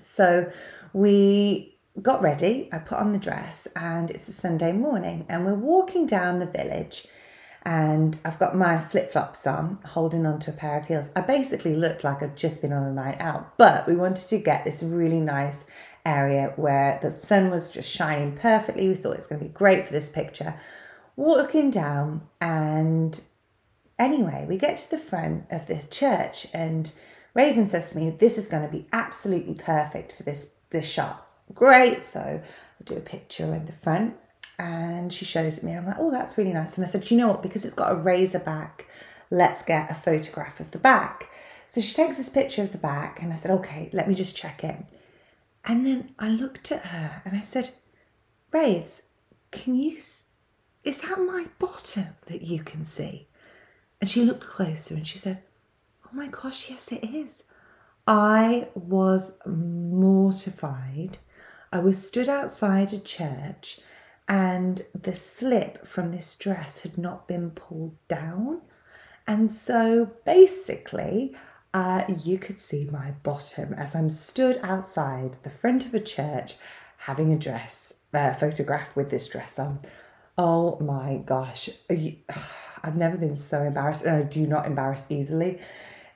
So 0.00 0.50
we 0.92 1.76
got 2.02 2.22
ready. 2.22 2.68
I 2.72 2.78
put 2.78 2.98
on 2.98 3.12
the 3.12 3.18
dress, 3.18 3.66
and 3.76 4.10
it's 4.10 4.28
a 4.28 4.32
Sunday 4.32 4.72
morning, 4.72 5.26
and 5.28 5.44
we're 5.44 5.54
walking 5.54 6.06
down 6.06 6.38
the 6.38 6.46
village. 6.46 7.06
And 7.66 8.16
I've 8.24 8.38
got 8.38 8.56
my 8.56 8.78
flip 8.78 9.10
flops 9.10 9.44
on, 9.44 9.80
holding 9.84 10.24
onto 10.24 10.52
a 10.52 10.54
pair 10.54 10.78
of 10.78 10.86
heels. 10.86 11.10
I 11.16 11.20
basically 11.20 11.74
look 11.74 12.04
like 12.04 12.22
I've 12.22 12.36
just 12.36 12.62
been 12.62 12.72
on 12.72 12.84
a 12.84 12.92
night 12.92 13.20
out, 13.20 13.58
but 13.58 13.88
we 13.88 13.96
wanted 13.96 14.28
to 14.28 14.38
get 14.38 14.64
this 14.64 14.84
really 14.84 15.18
nice 15.18 15.64
area 16.04 16.52
where 16.54 17.00
the 17.02 17.10
sun 17.10 17.50
was 17.50 17.72
just 17.72 17.90
shining 17.90 18.36
perfectly. 18.36 18.86
We 18.86 18.94
thought 18.94 19.16
it's 19.16 19.26
going 19.26 19.40
to 19.40 19.46
be 19.46 19.52
great 19.52 19.84
for 19.84 19.92
this 19.92 20.08
picture. 20.08 20.54
Walking 21.16 21.72
down, 21.72 22.28
and 22.40 23.20
anyway, 23.98 24.46
we 24.48 24.58
get 24.58 24.78
to 24.78 24.90
the 24.92 24.98
front 24.98 25.46
of 25.50 25.66
the 25.66 25.82
church, 25.90 26.46
and 26.54 26.92
Raven 27.34 27.66
says 27.66 27.90
to 27.90 27.96
me, 27.96 28.10
This 28.10 28.38
is 28.38 28.46
going 28.46 28.62
to 28.62 28.70
be 28.70 28.86
absolutely 28.92 29.54
perfect 29.54 30.12
for 30.12 30.22
this, 30.22 30.52
this 30.70 30.88
shot. 30.88 31.32
Great. 31.52 32.04
So 32.04 32.20
I 32.20 32.84
do 32.84 32.96
a 32.96 33.00
picture 33.00 33.52
in 33.52 33.66
the 33.66 33.72
front 33.72 34.14
and 34.58 35.12
she 35.12 35.24
shows 35.24 35.58
it 35.58 35.60
to 35.60 35.66
me. 35.66 35.72
I'm 35.72 35.86
like, 35.86 35.98
Oh, 35.98 36.10
that's 36.10 36.38
really 36.38 36.52
nice. 36.52 36.76
And 36.76 36.86
I 36.86 36.88
said, 36.88 37.10
You 37.10 37.16
know 37.16 37.28
what? 37.28 37.42
Because 37.42 37.64
it's 37.64 37.74
got 37.74 37.92
a 37.92 37.96
razor 37.96 38.38
back, 38.38 38.86
let's 39.30 39.62
get 39.62 39.90
a 39.90 39.94
photograph 39.94 40.60
of 40.60 40.70
the 40.70 40.78
back. 40.78 41.30
So 41.68 41.80
she 41.80 41.94
takes 41.94 42.16
this 42.16 42.28
picture 42.28 42.62
of 42.62 42.72
the 42.72 42.78
back 42.78 43.22
and 43.22 43.32
I 43.32 43.36
said, 43.36 43.50
Okay, 43.50 43.90
let 43.92 44.08
me 44.08 44.14
just 44.14 44.36
check 44.36 44.64
it. 44.64 44.76
And 45.64 45.84
then 45.84 46.14
I 46.18 46.28
looked 46.28 46.70
at 46.70 46.86
her 46.86 47.22
and 47.24 47.36
I 47.36 47.42
said, 47.42 47.70
Raves, 48.52 49.02
can 49.50 49.74
you, 49.74 49.96
is 49.96 51.00
that 51.00 51.18
my 51.18 51.46
bottom 51.58 52.16
that 52.26 52.42
you 52.42 52.62
can 52.62 52.84
see? 52.84 53.28
And 54.00 54.08
she 54.08 54.24
looked 54.24 54.46
closer 54.46 54.94
and 54.94 55.06
she 55.06 55.18
said, 55.18 55.42
Oh 56.04 56.10
my 56.12 56.28
gosh, 56.28 56.70
yes, 56.70 56.92
it 56.92 57.04
is. 57.04 57.42
I 58.06 58.68
was 58.74 59.38
mortified. 59.44 61.18
I 61.72 61.80
was 61.80 62.06
stood 62.06 62.28
outside 62.28 62.92
a 62.92 63.00
church 63.00 63.80
and 64.28 64.82
the 64.94 65.14
slip 65.14 65.86
from 65.86 66.08
this 66.08 66.36
dress 66.36 66.80
had 66.80 66.98
not 66.98 67.28
been 67.28 67.50
pulled 67.50 67.96
down. 68.08 68.62
And 69.26 69.50
so 69.50 70.10
basically, 70.24 71.36
uh, 71.74 72.04
you 72.24 72.38
could 72.38 72.58
see 72.58 72.88
my 72.90 73.12
bottom 73.22 73.74
as 73.74 73.94
I'm 73.94 74.10
stood 74.10 74.58
outside 74.62 75.36
the 75.42 75.50
front 75.50 75.86
of 75.86 75.94
a 75.94 76.00
church 76.00 76.54
having 76.98 77.32
a 77.32 77.38
dress 77.38 77.92
uh, 78.14 78.32
photograph 78.32 78.96
with 78.96 79.10
this 79.10 79.28
dress 79.28 79.58
on. 79.58 79.78
Oh 80.38 80.78
my 80.80 81.22
gosh, 81.24 81.70
I've 82.82 82.96
never 82.96 83.16
been 83.16 83.36
so 83.36 83.62
embarrassed, 83.62 84.04
and 84.04 84.16
I 84.16 84.22
do 84.22 84.46
not 84.46 84.66
embarrass 84.66 85.06
easily. 85.10 85.60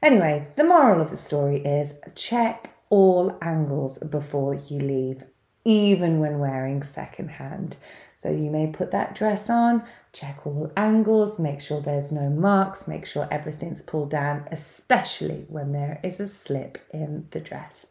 Anyway, 0.02 0.48
the 0.56 0.64
moral 0.64 1.00
of 1.00 1.10
the 1.10 1.16
story 1.16 1.60
is 1.60 1.94
check 2.14 2.74
all 2.88 3.36
angles 3.42 3.98
before 3.98 4.54
you 4.54 4.78
leave, 4.78 5.24
even 5.64 6.18
when 6.18 6.38
wearing 6.38 6.82
secondhand. 6.82 7.76
So 8.16 8.30
you 8.30 8.50
may 8.50 8.66
put 8.66 8.90
that 8.90 9.14
dress 9.14 9.48
on, 9.48 9.82
check 10.12 10.46
all 10.46 10.70
angles, 10.76 11.38
make 11.38 11.60
sure 11.60 11.80
there's 11.80 12.12
no 12.12 12.28
marks, 12.28 12.86
make 12.86 13.06
sure 13.06 13.28
everything's 13.30 13.82
pulled 13.82 14.10
down, 14.10 14.46
especially 14.50 15.46
when 15.48 15.72
there 15.72 16.00
is 16.02 16.20
a 16.20 16.28
slip 16.28 16.78
in 16.92 17.26
the 17.30 17.40
dress. 17.40 17.86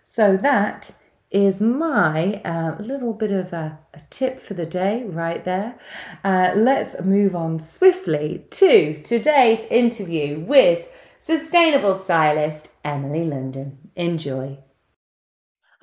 So 0.00 0.36
that 0.38 0.92
is 1.30 1.60
my 1.60 2.40
uh, 2.44 2.76
little 2.78 3.12
bit 3.12 3.32
of 3.32 3.52
a, 3.52 3.78
a, 3.92 3.98
tip 4.08 4.38
for 4.38 4.54
the 4.54 4.64
day 4.64 5.02
right 5.02 5.44
there. 5.44 5.74
Uh, 6.22 6.52
let's 6.54 7.02
move 7.02 7.34
on 7.34 7.58
swiftly 7.58 8.46
to 8.52 8.94
today's 9.02 9.64
interview 9.64 10.38
with 10.38 10.86
sustainable 11.18 11.94
stylist 11.94 12.68
Emily 12.84 13.24
London. 13.24 13.78
Enjoy. 13.96 14.58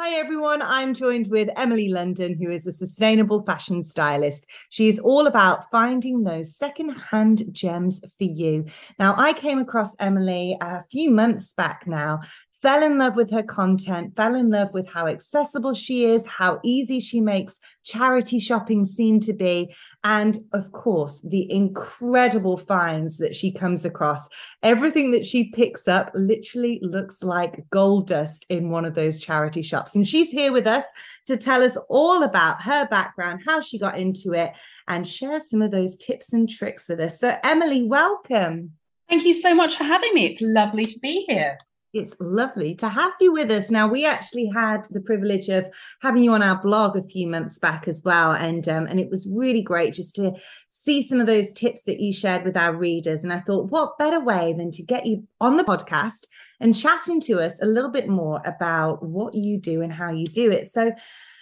Hi, 0.03 0.15
everyone. 0.15 0.63
I'm 0.63 0.95
joined 0.95 1.27
with 1.27 1.51
Emily 1.55 1.87
London, 1.87 2.35
who 2.35 2.49
is 2.49 2.65
a 2.65 2.73
sustainable 2.73 3.43
fashion 3.43 3.83
stylist. 3.83 4.47
She 4.71 4.89
is 4.89 4.97
all 4.97 5.27
about 5.27 5.69
finding 5.69 6.23
those 6.23 6.55
secondhand 6.55 7.45
gems 7.53 7.99
for 7.99 8.23
you. 8.23 8.65
Now, 8.97 9.13
I 9.15 9.33
came 9.33 9.59
across 9.59 9.95
Emily 9.99 10.57
a 10.59 10.81
few 10.85 11.11
months 11.11 11.53
back 11.53 11.85
now 11.85 12.21
fell 12.61 12.83
in 12.83 12.97
love 12.97 13.15
with 13.15 13.31
her 13.31 13.43
content, 13.43 14.15
fell 14.15 14.35
in 14.35 14.49
love 14.49 14.71
with 14.73 14.87
how 14.87 15.07
accessible 15.07 15.73
she 15.73 16.05
is, 16.05 16.25
how 16.27 16.59
easy 16.63 16.99
she 16.99 17.19
makes 17.19 17.57
charity 17.83 18.39
shopping 18.39 18.85
seem 18.85 19.19
to 19.19 19.33
be, 19.33 19.73
and 20.03 20.39
of 20.53 20.71
course, 20.71 21.21
the 21.21 21.51
incredible 21.51 22.57
finds 22.57 23.17
that 23.17 23.35
she 23.35 23.51
comes 23.51 23.85
across. 23.85 24.27
Everything 24.61 25.11
that 25.11 25.25
she 25.25 25.45
picks 25.45 25.87
up 25.87 26.11
literally 26.13 26.79
looks 26.83 27.23
like 27.23 27.67
gold 27.71 28.07
dust 28.07 28.45
in 28.49 28.69
one 28.69 28.85
of 28.85 28.93
those 28.93 29.19
charity 29.19 29.61
shops. 29.61 29.95
And 29.95 30.07
she's 30.07 30.29
here 30.29 30.51
with 30.51 30.67
us 30.67 30.85
to 31.25 31.37
tell 31.37 31.63
us 31.63 31.77
all 31.89 32.23
about 32.23 32.61
her 32.61 32.87
background, 32.87 33.41
how 33.45 33.61
she 33.61 33.79
got 33.79 33.97
into 33.97 34.33
it, 34.33 34.53
and 34.87 35.07
share 35.07 35.39
some 35.39 35.61
of 35.61 35.71
those 35.71 35.97
tips 35.97 36.33
and 36.33 36.47
tricks 36.47 36.87
with 36.87 36.99
us. 36.99 37.19
So, 37.19 37.35
Emily, 37.43 37.83
welcome. 37.83 38.73
Thank 39.09 39.25
you 39.25 39.33
so 39.33 39.53
much 39.53 39.77
for 39.77 39.83
having 39.83 40.13
me. 40.13 40.25
It's 40.25 40.41
lovely 40.41 40.85
to 40.85 40.99
be 40.99 41.25
here. 41.27 41.57
It's 41.93 42.15
lovely 42.21 42.73
to 42.75 42.87
have 42.87 43.11
you 43.19 43.33
with 43.33 43.51
us. 43.51 43.69
Now, 43.69 43.85
we 43.85 44.05
actually 44.05 44.49
had 44.55 44.85
the 44.91 45.01
privilege 45.01 45.49
of 45.49 45.65
having 46.01 46.23
you 46.23 46.31
on 46.31 46.41
our 46.41 46.61
blog 46.61 46.95
a 46.95 47.03
few 47.03 47.27
months 47.27 47.59
back 47.59 47.85
as 47.85 48.01
well, 48.05 48.31
and 48.31 48.67
um, 48.69 48.85
and 48.87 48.97
it 48.97 49.09
was 49.09 49.27
really 49.29 49.61
great 49.61 49.93
just 49.93 50.15
to 50.15 50.33
see 50.69 51.03
some 51.03 51.19
of 51.19 51.27
those 51.27 51.51
tips 51.51 51.83
that 51.83 51.99
you 51.99 52.13
shared 52.13 52.45
with 52.45 52.55
our 52.55 52.73
readers. 52.73 53.23
And 53.23 53.33
I 53.33 53.41
thought, 53.41 53.71
what 53.71 53.97
better 53.97 54.23
way 54.23 54.53
than 54.57 54.71
to 54.71 54.83
get 54.83 55.05
you 55.05 55.27
on 55.41 55.57
the 55.57 55.65
podcast 55.65 56.27
and 56.61 56.73
chatting 56.73 57.19
to 57.21 57.41
us 57.41 57.55
a 57.61 57.65
little 57.65 57.91
bit 57.91 58.07
more 58.07 58.41
about 58.45 59.03
what 59.03 59.35
you 59.35 59.59
do 59.59 59.81
and 59.81 59.91
how 59.91 60.11
you 60.11 60.25
do 60.25 60.49
it. 60.49 60.71
So, 60.71 60.93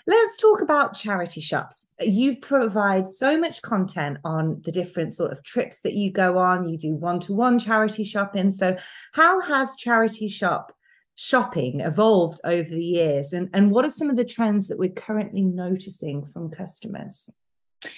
Let's 0.08 0.38
talk 0.38 0.62
about 0.62 0.96
charity 0.96 1.42
shops. 1.42 1.88
You 2.00 2.38
provide 2.38 3.10
so 3.12 3.38
much 3.38 3.62
content 3.62 4.18
on 4.24 4.62
the 4.64 4.72
different 4.72 5.16
sort 5.16 5.32
of 5.32 5.44
trips 5.44 5.80
that 5.82 5.94
you 5.94 6.12
go 6.12 6.38
on. 6.38 6.68
You 6.68 6.78
do 6.78 6.96
one 6.96 7.20
to 7.22 7.34
one 7.34 7.60
charity 7.60 8.04
shopping. 8.04 8.52
So, 8.52 8.78
how 9.14 9.42
has 9.42 9.76
charity 9.76 10.28
shop 10.28 10.74
shopping 11.16 11.82
evolved 11.82 12.40
over 12.44 12.70
the 12.70 12.84
years? 12.84 13.34
And, 13.34 13.50
and 13.54 13.72
what 13.72 13.86
are 13.86 13.90
some 13.90 14.10
of 14.10 14.18
the 14.18 14.26
trends 14.26 14.68
that 14.68 14.80
we're 14.80 14.90
currently 14.90 15.42
noticing 15.42 16.26
from 16.26 16.50
customers? 16.50 17.30
It's 17.84 17.94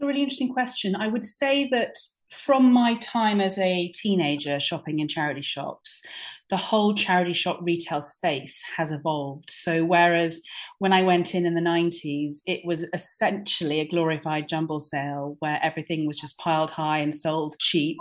a 0.00 0.06
really 0.06 0.22
interesting 0.22 0.52
question. 0.52 0.94
I 0.96 1.08
would 1.08 1.24
say 1.24 1.68
that 1.70 1.96
from 2.30 2.72
my 2.72 2.94
time 2.96 3.40
as 3.40 3.58
a 3.58 3.88
teenager 3.88 4.60
shopping 4.60 5.00
in 5.00 5.08
charity 5.08 5.42
shops, 5.42 6.02
the 6.48 6.56
whole 6.56 6.94
charity 6.94 7.32
shop 7.32 7.58
retail 7.62 8.00
space 8.00 8.62
has 8.76 8.90
evolved. 8.90 9.50
So, 9.50 9.84
whereas 9.84 10.42
when 10.78 10.92
I 10.92 11.02
went 11.02 11.34
in 11.34 11.46
in 11.46 11.54
the 11.54 11.60
90s, 11.60 12.38
it 12.46 12.64
was 12.64 12.86
essentially 12.92 13.80
a 13.80 13.88
glorified 13.88 14.48
jumble 14.48 14.80
sale 14.80 15.36
where 15.40 15.60
everything 15.62 16.06
was 16.06 16.18
just 16.18 16.38
piled 16.38 16.70
high 16.70 16.98
and 16.98 17.14
sold 17.14 17.56
cheap. 17.58 17.98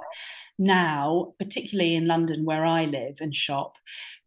Now, 0.57 1.33
particularly 1.39 1.95
in 1.95 2.07
London, 2.07 2.43
where 2.43 2.65
I 2.65 2.85
live 2.85 3.17
and 3.21 3.33
shop, 3.33 3.75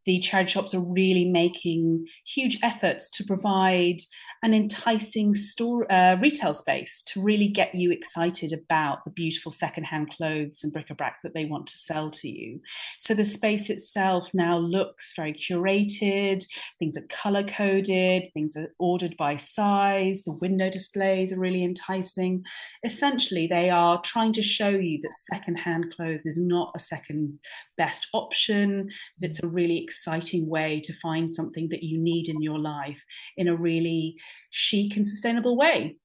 the 0.06 0.20
charity 0.20 0.52
shops 0.52 0.74
are 0.74 0.80
really 0.80 1.24
making 1.24 2.06
huge 2.26 2.58
efforts 2.62 3.10
to 3.10 3.24
provide 3.24 3.98
an 4.42 4.54
enticing 4.54 5.34
store 5.34 5.90
uh, 5.92 6.16
retail 6.16 6.54
space 6.54 7.02
to 7.06 7.22
really 7.22 7.48
get 7.48 7.74
you 7.74 7.90
excited 7.90 8.52
about 8.52 9.04
the 9.04 9.10
beautiful 9.10 9.52
secondhand 9.52 10.10
clothes 10.10 10.60
and 10.62 10.72
bric-a-brac 10.72 11.16
that 11.22 11.34
they 11.34 11.44
want 11.44 11.66
to 11.66 11.76
sell 11.76 12.10
to 12.10 12.28
you. 12.28 12.60
So 12.98 13.14
the 13.14 13.24
space 13.24 13.70
itself 13.70 14.30
now 14.34 14.58
looks 14.58 15.12
very 15.16 15.32
curated. 15.32 16.44
Things 16.78 16.96
are 16.96 17.06
color 17.08 17.44
coded. 17.44 18.24
Things 18.32 18.56
are 18.56 18.72
ordered 18.78 19.16
by 19.16 19.36
size. 19.36 20.22
The 20.24 20.32
window 20.32 20.70
displays 20.70 21.32
are 21.32 21.38
really 21.38 21.64
enticing. 21.64 22.44
Essentially, 22.84 23.46
they 23.46 23.70
are 23.70 24.00
trying 24.02 24.32
to 24.34 24.42
show 24.42 24.70
you 24.70 25.00
that 25.02 25.14
secondhand 25.14 25.92
clothes 25.94 26.26
is 26.26 26.40
not 26.40 26.72
a 26.74 26.78
second 26.78 27.38
best 27.76 28.08
option. 28.12 28.88
That 29.20 29.32
it's 29.32 29.42
a 29.42 29.48
really 29.48 29.78
exciting 29.92 30.48
way 30.48 30.80
to 30.80 30.92
find 31.00 31.30
something 31.30 31.68
that 31.68 31.82
you 31.82 31.98
need 31.98 32.28
in 32.28 32.40
your 32.40 32.58
life 32.58 33.04
in 33.36 33.46
a 33.48 33.54
really 33.54 34.16
chic 34.50 34.96
and 34.96 35.06
sustainable 35.06 35.54
way. 35.54 35.96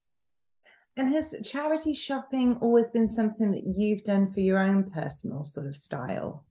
And 0.98 1.14
has 1.14 1.34
charity 1.46 1.94
shopping 1.94 2.58
always 2.60 2.92
been 2.92 3.08
something 3.08 3.52
that 3.52 3.64
you've 3.66 4.04
done 4.04 4.34
for 4.34 4.42
your 4.42 4.60
own 4.60 4.92
personal 4.92 5.46
sort 5.46 5.68
of 5.68 5.78
style? 5.78 6.44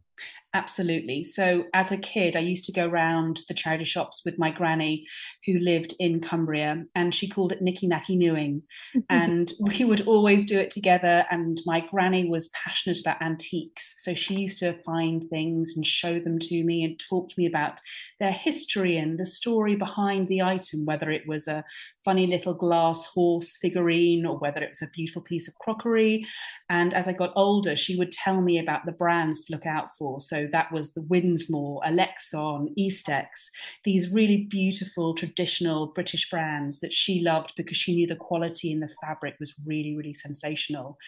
Absolutely. 0.56 1.22
So, 1.22 1.64
as 1.74 1.92
a 1.92 1.98
kid, 1.98 2.34
I 2.34 2.40
used 2.40 2.64
to 2.64 2.72
go 2.72 2.88
around 2.88 3.40
the 3.46 3.52
charity 3.52 3.84
shops 3.84 4.22
with 4.24 4.38
my 4.38 4.50
granny 4.50 5.04
who 5.44 5.58
lived 5.58 5.92
in 6.00 6.22
Cumbria, 6.22 6.82
and 6.94 7.14
she 7.14 7.28
called 7.28 7.52
it 7.52 7.60
Nicky 7.60 7.86
Nacky 7.86 8.16
Newing. 8.16 8.62
and 9.10 9.52
we 9.60 9.84
would 9.84 10.06
always 10.06 10.46
do 10.46 10.58
it 10.58 10.70
together. 10.70 11.26
And 11.30 11.60
my 11.66 11.80
granny 11.80 12.26
was 12.26 12.48
passionate 12.64 12.98
about 12.98 13.20
antiques. 13.20 13.96
So, 13.98 14.14
she 14.14 14.36
used 14.36 14.58
to 14.60 14.82
find 14.82 15.28
things 15.28 15.74
and 15.76 15.86
show 15.86 16.18
them 16.18 16.38
to 16.38 16.64
me 16.64 16.84
and 16.84 16.98
talk 16.98 17.28
to 17.28 17.34
me 17.36 17.44
about 17.44 17.74
their 18.18 18.32
history 18.32 18.96
and 18.96 19.18
the 19.18 19.26
story 19.26 19.76
behind 19.76 20.28
the 20.28 20.40
item, 20.40 20.86
whether 20.86 21.10
it 21.10 21.28
was 21.28 21.46
a 21.46 21.64
funny 22.02 22.26
little 22.26 22.54
glass 22.54 23.04
horse 23.04 23.58
figurine 23.58 24.24
or 24.24 24.38
whether 24.38 24.62
it 24.62 24.70
was 24.70 24.80
a 24.80 24.90
beautiful 24.94 25.20
piece 25.20 25.48
of 25.48 25.54
crockery. 25.56 26.24
And 26.70 26.94
as 26.94 27.08
I 27.08 27.12
got 27.12 27.32
older, 27.36 27.76
she 27.76 27.96
would 27.96 28.12
tell 28.12 28.40
me 28.40 28.58
about 28.58 28.86
the 28.86 28.92
brands 28.92 29.44
to 29.44 29.52
look 29.52 29.66
out 29.66 29.88
for. 29.98 30.20
So 30.20 30.45
that 30.52 30.72
was 30.72 30.92
the 30.92 31.02
Windsmoor, 31.02 31.80
Alexon, 31.84 32.74
Eastex, 32.78 33.26
these 33.84 34.10
really 34.10 34.46
beautiful 34.48 35.14
traditional 35.14 35.88
British 35.88 36.28
brands 36.30 36.80
that 36.80 36.92
she 36.92 37.20
loved 37.20 37.52
because 37.56 37.76
she 37.76 37.94
knew 37.94 38.06
the 38.06 38.16
quality 38.16 38.72
in 38.72 38.80
the 38.80 38.90
fabric 39.00 39.34
was 39.38 39.54
really, 39.66 39.96
really 39.96 40.14
sensational. 40.14 40.98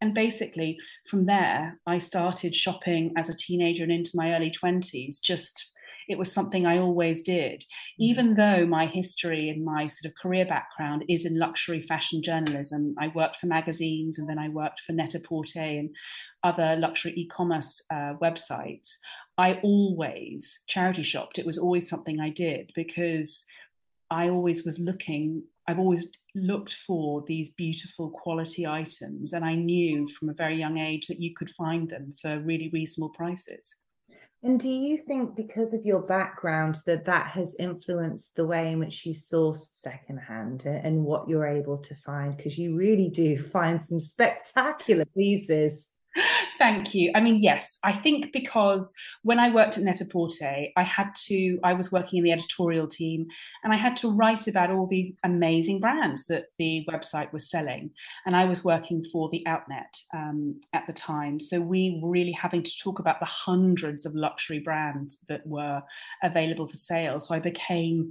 And 0.00 0.14
basically, 0.14 0.76
from 1.08 1.26
there, 1.26 1.78
I 1.86 1.98
started 1.98 2.54
shopping 2.54 3.12
as 3.16 3.28
a 3.28 3.36
teenager 3.36 3.84
and 3.84 3.92
into 3.92 4.10
my 4.14 4.34
early 4.34 4.50
20s, 4.50 5.20
just 5.20 5.72
it 6.08 6.18
was 6.18 6.32
something 6.32 6.66
I 6.66 6.78
always 6.78 7.20
did, 7.20 7.60
mm-hmm. 7.60 8.02
even 8.02 8.34
though 8.34 8.66
my 8.66 8.86
history 8.86 9.48
and 9.48 9.64
my 9.64 9.86
sort 9.86 10.10
of 10.10 10.18
career 10.20 10.44
background 10.44 11.04
is 11.08 11.24
in 11.24 11.38
luxury 11.38 11.80
fashion 11.80 12.22
journalism. 12.22 12.94
I 12.98 13.08
worked 13.08 13.36
for 13.36 13.46
magazines 13.46 14.18
and 14.18 14.28
then 14.28 14.38
I 14.38 14.48
worked 14.48 14.80
for 14.80 14.92
Net-a-Porter 14.92 15.60
and 15.60 15.90
other 16.42 16.76
luxury 16.76 17.12
e-commerce 17.16 17.82
uh, 17.90 18.14
websites. 18.22 18.96
I 19.38 19.54
always 19.62 20.60
charity 20.68 21.02
shopped. 21.02 21.38
It 21.38 21.46
was 21.46 21.58
always 21.58 21.88
something 21.88 22.20
I 22.20 22.30
did 22.30 22.70
because 22.74 23.44
I 24.10 24.28
always 24.28 24.64
was 24.64 24.78
looking. 24.78 25.44
I've 25.66 25.78
always 25.78 26.08
looked 26.34 26.74
for 26.86 27.24
these 27.26 27.50
beautiful 27.50 28.10
quality 28.10 28.66
items, 28.66 29.32
and 29.32 29.44
I 29.44 29.54
knew 29.54 30.06
from 30.06 30.28
a 30.28 30.34
very 30.34 30.56
young 30.56 30.78
age 30.78 31.06
that 31.06 31.20
you 31.20 31.34
could 31.34 31.50
find 31.50 31.88
them 31.88 32.12
for 32.20 32.38
really 32.38 32.68
reasonable 32.72 33.10
prices. 33.10 33.74
And 34.44 34.60
do 34.60 34.68
you 34.70 34.98
think, 34.98 35.34
because 35.34 35.72
of 35.72 35.86
your 35.86 36.02
background, 36.02 36.76
that 36.84 37.06
that 37.06 37.28
has 37.28 37.56
influenced 37.58 38.36
the 38.36 38.44
way 38.44 38.72
in 38.72 38.78
which 38.78 39.06
you 39.06 39.14
source 39.14 39.70
secondhand 39.72 40.66
and 40.66 41.02
what 41.02 41.30
you're 41.30 41.46
able 41.46 41.78
to 41.78 41.94
find? 42.04 42.36
Because 42.36 42.58
you 42.58 42.76
really 42.76 43.08
do 43.08 43.38
find 43.42 43.82
some 43.82 43.98
spectacular 43.98 45.06
pieces. 45.06 45.88
Thank 46.56 46.94
you. 46.94 47.10
I 47.14 47.20
mean, 47.20 47.38
yes, 47.40 47.78
I 47.82 47.92
think 47.92 48.32
because 48.32 48.94
when 49.22 49.40
I 49.40 49.52
worked 49.52 49.76
at 49.76 49.82
Net-a-Porter, 49.82 50.66
I 50.76 50.82
had 50.82 51.14
to, 51.26 51.58
I 51.64 51.72
was 51.72 51.90
working 51.90 52.18
in 52.18 52.24
the 52.24 52.32
editorial 52.32 52.86
team 52.86 53.26
and 53.64 53.72
I 53.72 53.76
had 53.76 53.96
to 53.98 54.10
write 54.10 54.46
about 54.46 54.70
all 54.70 54.86
the 54.86 55.14
amazing 55.24 55.80
brands 55.80 56.26
that 56.26 56.46
the 56.58 56.86
website 56.88 57.32
was 57.32 57.50
selling. 57.50 57.90
And 58.24 58.36
I 58.36 58.44
was 58.44 58.64
working 58.64 59.04
for 59.12 59.28
the 59.30 59.44
Outnet 59.46 60.02
um, 60.14 60.60
at 60.72 60.86
the 60.86 60.92
time. 60.92 61.40
So 61.40 61.60
we 61.60 61.98
were 62.00 62.10
really 62.10 62.32
having 62.32 62.62
to 62.62 62.78
talk 62.78 63.00
about 63.00 63.18
the 63.18 63.26
hundreds 63.26 64.06
of 64.06 64.14
luxury 64.14 64.60
brands 64.60 65.18
that 65.28 65.44
were 65.46 65.82
available 66.22 66.68
for 66.68 66.76
sale. 66.76 67.18
So 67.18 67.34
I 67.34 67.40
became 67.40 68.10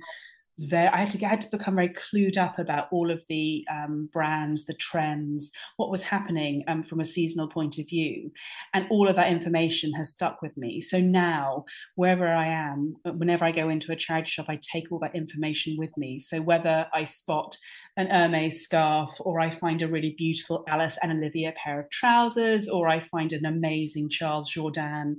very 0.59 0.87
I 0.87 0.97
had 0.97 1.09
to 1.11 1.17
get, 1.17 1.27
I 1.27 1.29
had 1.31 1.41
to 1.41 1.57
become 1.57 1.75
very 1.75 1.89
clued 1.89 2.37
up 2.37 2.59
about 2.59 2.87
all 2.91 3.09
of 3.09 3.23
the 3.27 3.65
um, 3.71 4.09
brands, 4.13 4.65
the 4.65 4.73
trends, 4.73 5.51
what 5.77 5.89
was 5.89 6.03
happening 6.03 6.63
um, 6.67 6.83
from 6.83 6.99
a 6.99 7.05
seasonal 7.05 7.47
point 7.47 7.77
of 7.79 7.87
view, 7.87 8.31
and 8.73 8.85
all 8.89 9.07
of 9.07 9.15
that 9.15 9.31
information 9.31 9.93
has 9.93 10.13
stuck 10.13 10.41
with 10.41 10.55
me. 10.57 10.81
So 10.81 10.99
now, 10.99 11.65
wherever 11.95 12.27
I 12.27 12.47
am, 12.47 12.95
whenever 13.03 13.45
I 13.45 13.51
go 13.51 13.69
into 13.69 13.91
a 13.91 13.95
charity 13.95 14.29
shop, 14.29 14.45
I 14.49 14.59
take 14.61 14.91
all 14.91 14.99
that 14.99 15.15
information 15.15 15.75
with 15.77 15.95
me. 15.97 16.19
So 16.19 16.41
whether 16.41 16.87
I 16.93 17.05
spot 17.05 17.57
an 17.95 18.07
Hermes 18.07 18.61
scarf, 18.61 19.11
or 19.19 19.39
I 19.39 19.51
find 19.51 19.81
a 19.81 19.87
really 19.87 20.15
beautiful 20.17 20.63
Alice 20.67 20.97
and 21.03 21.11
Olivia 21.11 21.53
pair 21.55 21.79
of 21.79 21.89
trousers, 21.91 22.67
or 22.67 22.87
I 22.87 22.99
find 22.99 23.33
an 23.33 23.45
amazing 23.45 24.09
Charles 24.09 24.51
Jourdan 24.51 25.15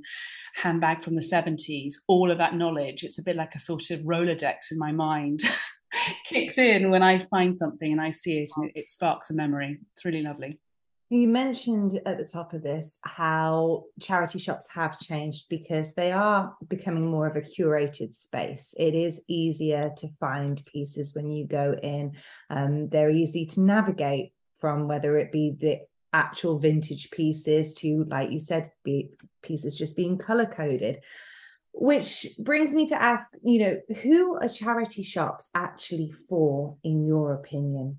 handbag 0.56 1.02
from 1.02 1.14
the 1.14 1.20
70s, 1.20 1.94
all 2.08 2.30
of 2.30 2.38
that 2.38 2.56
knowledge, 2.56 3.04
it's 3.04 3.18
a 3.18 3.22
bit 3.22 3.36
like 3.36 3.54
a 3.54 3.60
sort 3.60 3.90
of 3.90 4.00
Rolodex 4.00 4.70
in 4.70 4.78
my 4.78 4.92
mind. 4.92 5.33
kicks 6.26 6.58
in 6.58 6.90
when 6.90 7.02
I 7.02 7.18
find 7.18 7.54
something 7.54 7.90
and 7.90 8.00
I 8.00 8.10
see 8.10 8.38
it 8.38 8.50
and 8.56 8.70
it, 8.70 8.80
it 8.80 8.88
sparks 8.88 9.30
a 9.30 9.34
memory. 9.34 9.78
It's 9.92 10.04
really 10.04 10.22
lovely. 10.22 10.58
You 11.10 11.28
mentioned 11.28 12.00
at 12.06 12.18
the 12.18 12.24
top 12.24 12.54
of 12.54 12.62
this 12.62 12.98
how 13.02 13.84
charity 14.00 14.38
shops 14.38 14.66
have 14.74 14.98
changed 14.98 15.44
because 15.48 15.92
they 15.94 16.12
are 16.12 16.56
becoming 16.68 17.06
more 17.06 17.26
of 17.26 17.36
a 17.36 17.42
curated 17.42 18.16
space. 18.16 18.74
It 18.76 18.94
is 18.94 19.20
easier 19.28 19.92
to 19.98 20.08
find 20.18 20.64
pieces 20.66 21.14
when 21.14 21.30
you 21.30 21.46
go 21.46 21.76
in. 21.82 22.16
Um, 22.48 22.88
they're 22.88 23.10
easy 23.10 23.44
to 23.46 23.60
navigate 23.60 24.32
from 24.58 24.88
whether 24.88 25.18
it 25.18 25.30
be 25.30 25.54
the 25.60 25.80
actual 26.14 26.58
vintage 26.58 27.10
pieces 27.10 27.74
to, 27.74 28.04
like 28.04 28.30
you 28.30 28.40
said, 28.40 28.70
be 28.82 29.10
pieces 29.42 29.76
just 29.76 29.96
being 29.96 30.16
color 30.16 30.46
coded. 30.46 31.02
Which 31.76 32.28
brings 32.38 32.72
me 32.72 32.86
to 32.86 33.02
ask, 33.02 33.32
you 33.42 33.58
know, 33.58 33.94
who 34.02 34.36
are 34.36 34.48
charity 34.48 35.02
shops 35.02 35.50
actually 35.54 36.12
for, 36.28 36.76
in 36.84 37.06
your 37.06 37.34
opinion? 37.34 37.98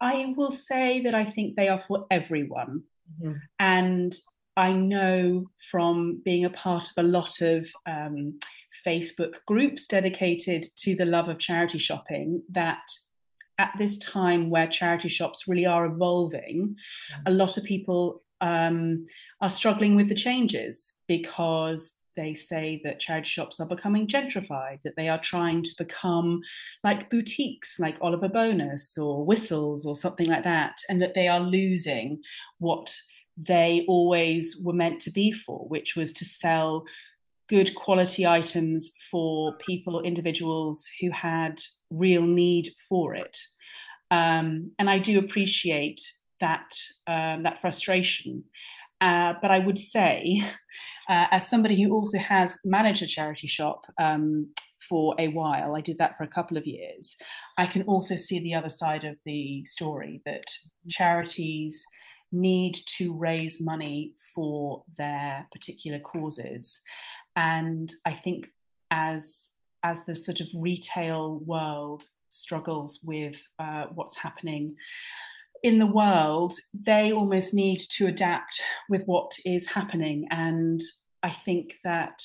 I 0.00 0.34
will 0.36 0.50
say 0.50 1.00
that 1.02 1.14
I 1.14 1.24
think 1.24 1.56
they 1.56 1.68
are 1.68 1.78
for 1.78 2.06
everyone. 2.10 2.84
Mm-hmm. 3.20 3.32
And 3.58 4.14
I 4.56 4.72
know 4.72 5.50
from 5.70 6.22
being 6.24 6.44
a 6.44 6.50
part 6.50 6.84
of 6.84 7.04
a 7.04 7.08
lot 7.08 7.40
of 7.40 7.68
um, 7.86 8.38
Facebook 8.86 9.36
groups 9.46 9.86
dedicated 9.86 10.64
to 10.76 10.94
the 10.94 11.06
love 11.06 11.28
of 11.28 11.38
charity 11.38 11.78
shopping 11.78 12.42
that 12.50 12.82
at 13.58 13.72
this 13.78 13.98
time 13.98 14.50
where 14.50 14.66
charity 14.66 15.08
shops 15.08 15.46
really 15.48 15.66
are 15.66 15.86
evolving, 15.86 16.76
mm-hmm. 16.76 17.22
a 17.26 17.30
lot 17.30 17.56
of 17.56 17.64
people 17.64 18.22
um, 18.44 19.06
are 19.40 19.48
struggling 19.48 19.96
with 19.96 20.08
the 20.08 20.14
changes 20.14 20.94
because 21.08 21.94
they 22.14 22.34
say 22.34 22.80
that 22.84 23.00
charity 23.00 23.26
shops 23.26 23.58
are 23.58 23.66
becoming 23.66 24.06
gentrified, 24.06 24.80
that 24.84 24.94
they 24.96 25.08
are 25.08 25.20
trying 25.20 25.62
to 25.62 25.70
become 25.78 26.40
like 26.84 27.10
boutiques, 27.10 27.80
like 27.80 27.96
Oliver 28.02 28.28
Bonas 28.28 28.98
or 28.98 29.24
Whistles 29.24 29.86
or 29.86 29.94
something 29.94 30.28
like 30.28 30.44
that, 30.44 30.76
and 30.90 31.00
that 31.00 31.14
they 31.14 31.26
are 31.26 31.40
losing 31.40 32.20
what 32.58 32.94
they 33.36 33.84
always 33.88 34.60
were 34.62 34.74
meant 34.74 35.00
to 35.00 35.10
be 35.10 35.32
for, 35.32 35.66
which 35.68 35.96
was 35.96 36.12
to 36.12 36.24
sell 36.24 36.84
good 37.48 37.74
quality 37.74 38.26
items 38.26 38.92
for 39.10 39.56
people, 39.56 40.02
individuals 40.02 40.88
who 41.00 41.10
had 41.10 41.60
real 41.90 42.22
need 42.22 42.68
for 42.88 43.14
it. 43.14 43.38
Um, 44.10 44.70
and 44.78 44.88
I 44.88 44.98
do 44.98 45.18
appreciate 45.18 46.00
that 46.44 46.74
um, 47.06 47.42
that 47.42 47.60
frustration. 47.60 48.44
Uh, 49.00 49.34
but 49.42 49.50
I 49.50 49.58
would 49.58 49.78
say, 49.78 50.42
uh, 51.08 51.26
as 51.30 51.48
somebody 51.48 51.82
who 51.82 51.92
also 51.92 52.18
has 52.18 52.58
managed 52.64 53.02
a 53.02 53.06
charity 53.06 53.46
shop 53.46 53.86
um, 54.00 54.50
for 54.88 55.14
a 55.18 55.28
while, 55.28 55.74
I 55.74 55.80
did 55.80 55.98
that 55.98 56.16
for 56.16 56.24
a 56.24 56.34
couple 56.36 56.56
of 56.56 56.66
years. 56.66 57.16
I 57.56 57.66
can 57.66 57.82
also 57.84 58.16
see 58.16 58.38
the 58.40 58.54
other 58.54 58.68
side 58.68 59.04
of 59.04 59.16
the 59.24 59.64
story 59.64 60.20
that 60.26 60.44
charities 60.90 61.84
need 62.30 62.74
to 62.98 63.14
raise 63.16 63.60
money 63.60 64.12
for 64.34 64.84
their 64.98 65.46
particular 65.52 66.00
causes, 66.00 66.80
and 67.36 67.90
I 68.04 68.12
think 68.12 68.50
as 68.90 69.50
as 69.82 70.04
the 70.04 70.14
sort 70.14 70.40
of 70.40 70.48
retail 70.54 71.40
world 71.44 72.04
struggles 72.30 73.00
with 73.04 73.38
uh, 73.58 73.84
what's 73.94 74.16
happening 74.16 74.76
in 75.64 75.78
the 75.78 75.86
world, 75.86 76.52
they 76.74 77.10
almost 77.10 77.54
need 77.54 77.80
to 77.80 78.06
adapt 78.06 78.60
with 78.90 79.02
what 79.06 79.32
is 79.46 79.70
happening. 79.70 80.28
And 80.30 80.78
I 81.22 81.30
think 81.30 81.76
that 81.84 82.22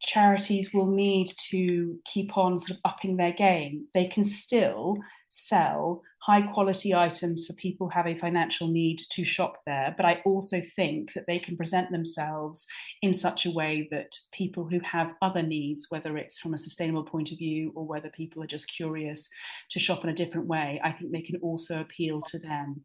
charities 0.00 0.72
will 0.72 0.86
need 0.86 1.30
to 1.50 2.00
keep 2.06 2.38
on 2.38 2.58
sort 2.58 2.70
of 2.70 2.80
upping 2.86 3.18
their 3.18 3.32
game. 3.32 3.86
They 3.92 4.06
can 4.06 4.24
still 4.24 4.96
sell 5.30 6.02
high 6.18 6.42
quality 6.42 6.94
items 6.94 7.46
for 7.46 7.54
people 7.54 7.88
who 7.88 7.94
have 7.94 8.06
a 8.06 8.16
financial 8.16 8.68
need 8.68 9.00
to 9.10 9.24
shop 9.24 9.62
there. 9.64 9.94
But 9.96 10.04
I 10.04 10.20
also 10.26 10.60
think 10.60 11.14
that 11.14 11.26
they 11.26 11.38
can 11.38 11.56
present 11.56 11.90
themselves 11.90 12.66
in 13.00 13.14
such 13.14 13.46
a 13.46 13.50
way 13.50 13.88
that 13.90 14.18
people 14.32 14.68
who 14.68 14.80
have 14.80 15.14
other 15.22 15.42
needs, 15.42 15.86
whether 15.88 16.16
it's 16.18 16.38
from 16.38 16.52
a 16.52 16.58
sustainable 16.58 17.04
point 17.04 17.30
of 17.30 17.38
view 17.38 17.72
or 17.74 17.86
whether 17.86 18.10
people 18.10 18.42
are 18.42 18.48
just 18.48 18.70
curious 18.70 19.30
to 19.70 19.78
shop 19.78 20.04
in 20.04 20.10
a 20.10 20.14
different 20.14 20.48
way, 20.48 20.80
I 20.84 20.92
think 20.92 21.12
they 21.12 21.22
can 21.22 21.36
also 21.36 21.80
appeal 21.80 22.20
to 22.22 22.38
them 22.38 22.82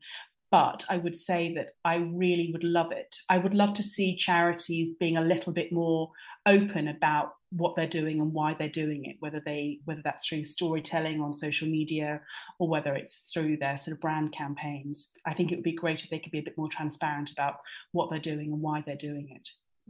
but 0.56 0.86
I 0.90 0.96
would 0.96 1.18
say 1.18 1.54
that 1.56 1.74
I 1.84 1.98
really 1.98 2.50
would 2.54 2.64
love 2.64 2.94
it. 2.94 3.18
I 3.30 3.40
would 3.40 3.54
love 3.54 3.74
to 3.74 3.84
see 3.84 4.16
charities 4.16 4.94
being 4.94 5.18
a 5.18 5.22
little 5.22 5.52
bit 5.52 5.74
more 5.74 6.12
open 6.46 6.88
about 6.88 7.34
what 7.52 7.76
they're 7.76 7.86
doing 7.86 8.22
and 8.22 8.32
why 8.32 8.54
they're 8.54 8.70
doing 8.70 9.04
it, 9.04 9.18
whether 9.20 9.42
they 9.44 9.80
whether 9.84 10.00
that's 10.02 10.26
through 10.26 10.46
storytelling 10.46 11.20
on 11.20 11.34
social 11.34 11.68
media 11.68 12.22
or 12.58 12.70
whether 12.70 12.96
it's 12.96 13.26
through 13.34 13.58
their 13.58 13.76
sort 13.76 13.96
of 13.96 14.00
brand 14.00 14.32
campaigns. 14.32 15.12
I 15.26 15.34
think 15.34 15.52
it 15.52 15.56
would 15.56 15.64
be 15.66 15.74
great 15.74 16.06
if 16.06 16.10
they 16.10 16.20
could 16.20 16.32
be 16.32 16.40
a 16.40 16.44
bit 16.44 16.58
more 16.58 16.70
transparent 16.70 17.34
about 17.34 17.56
what 17.92 18.10
they're 18.10 18.18
doing 18.18 18.54
and 18.54 18.62
why 18.62 18.82
they're 18.86 18.96
doing 18.96 19.28
it. 19.32 19.50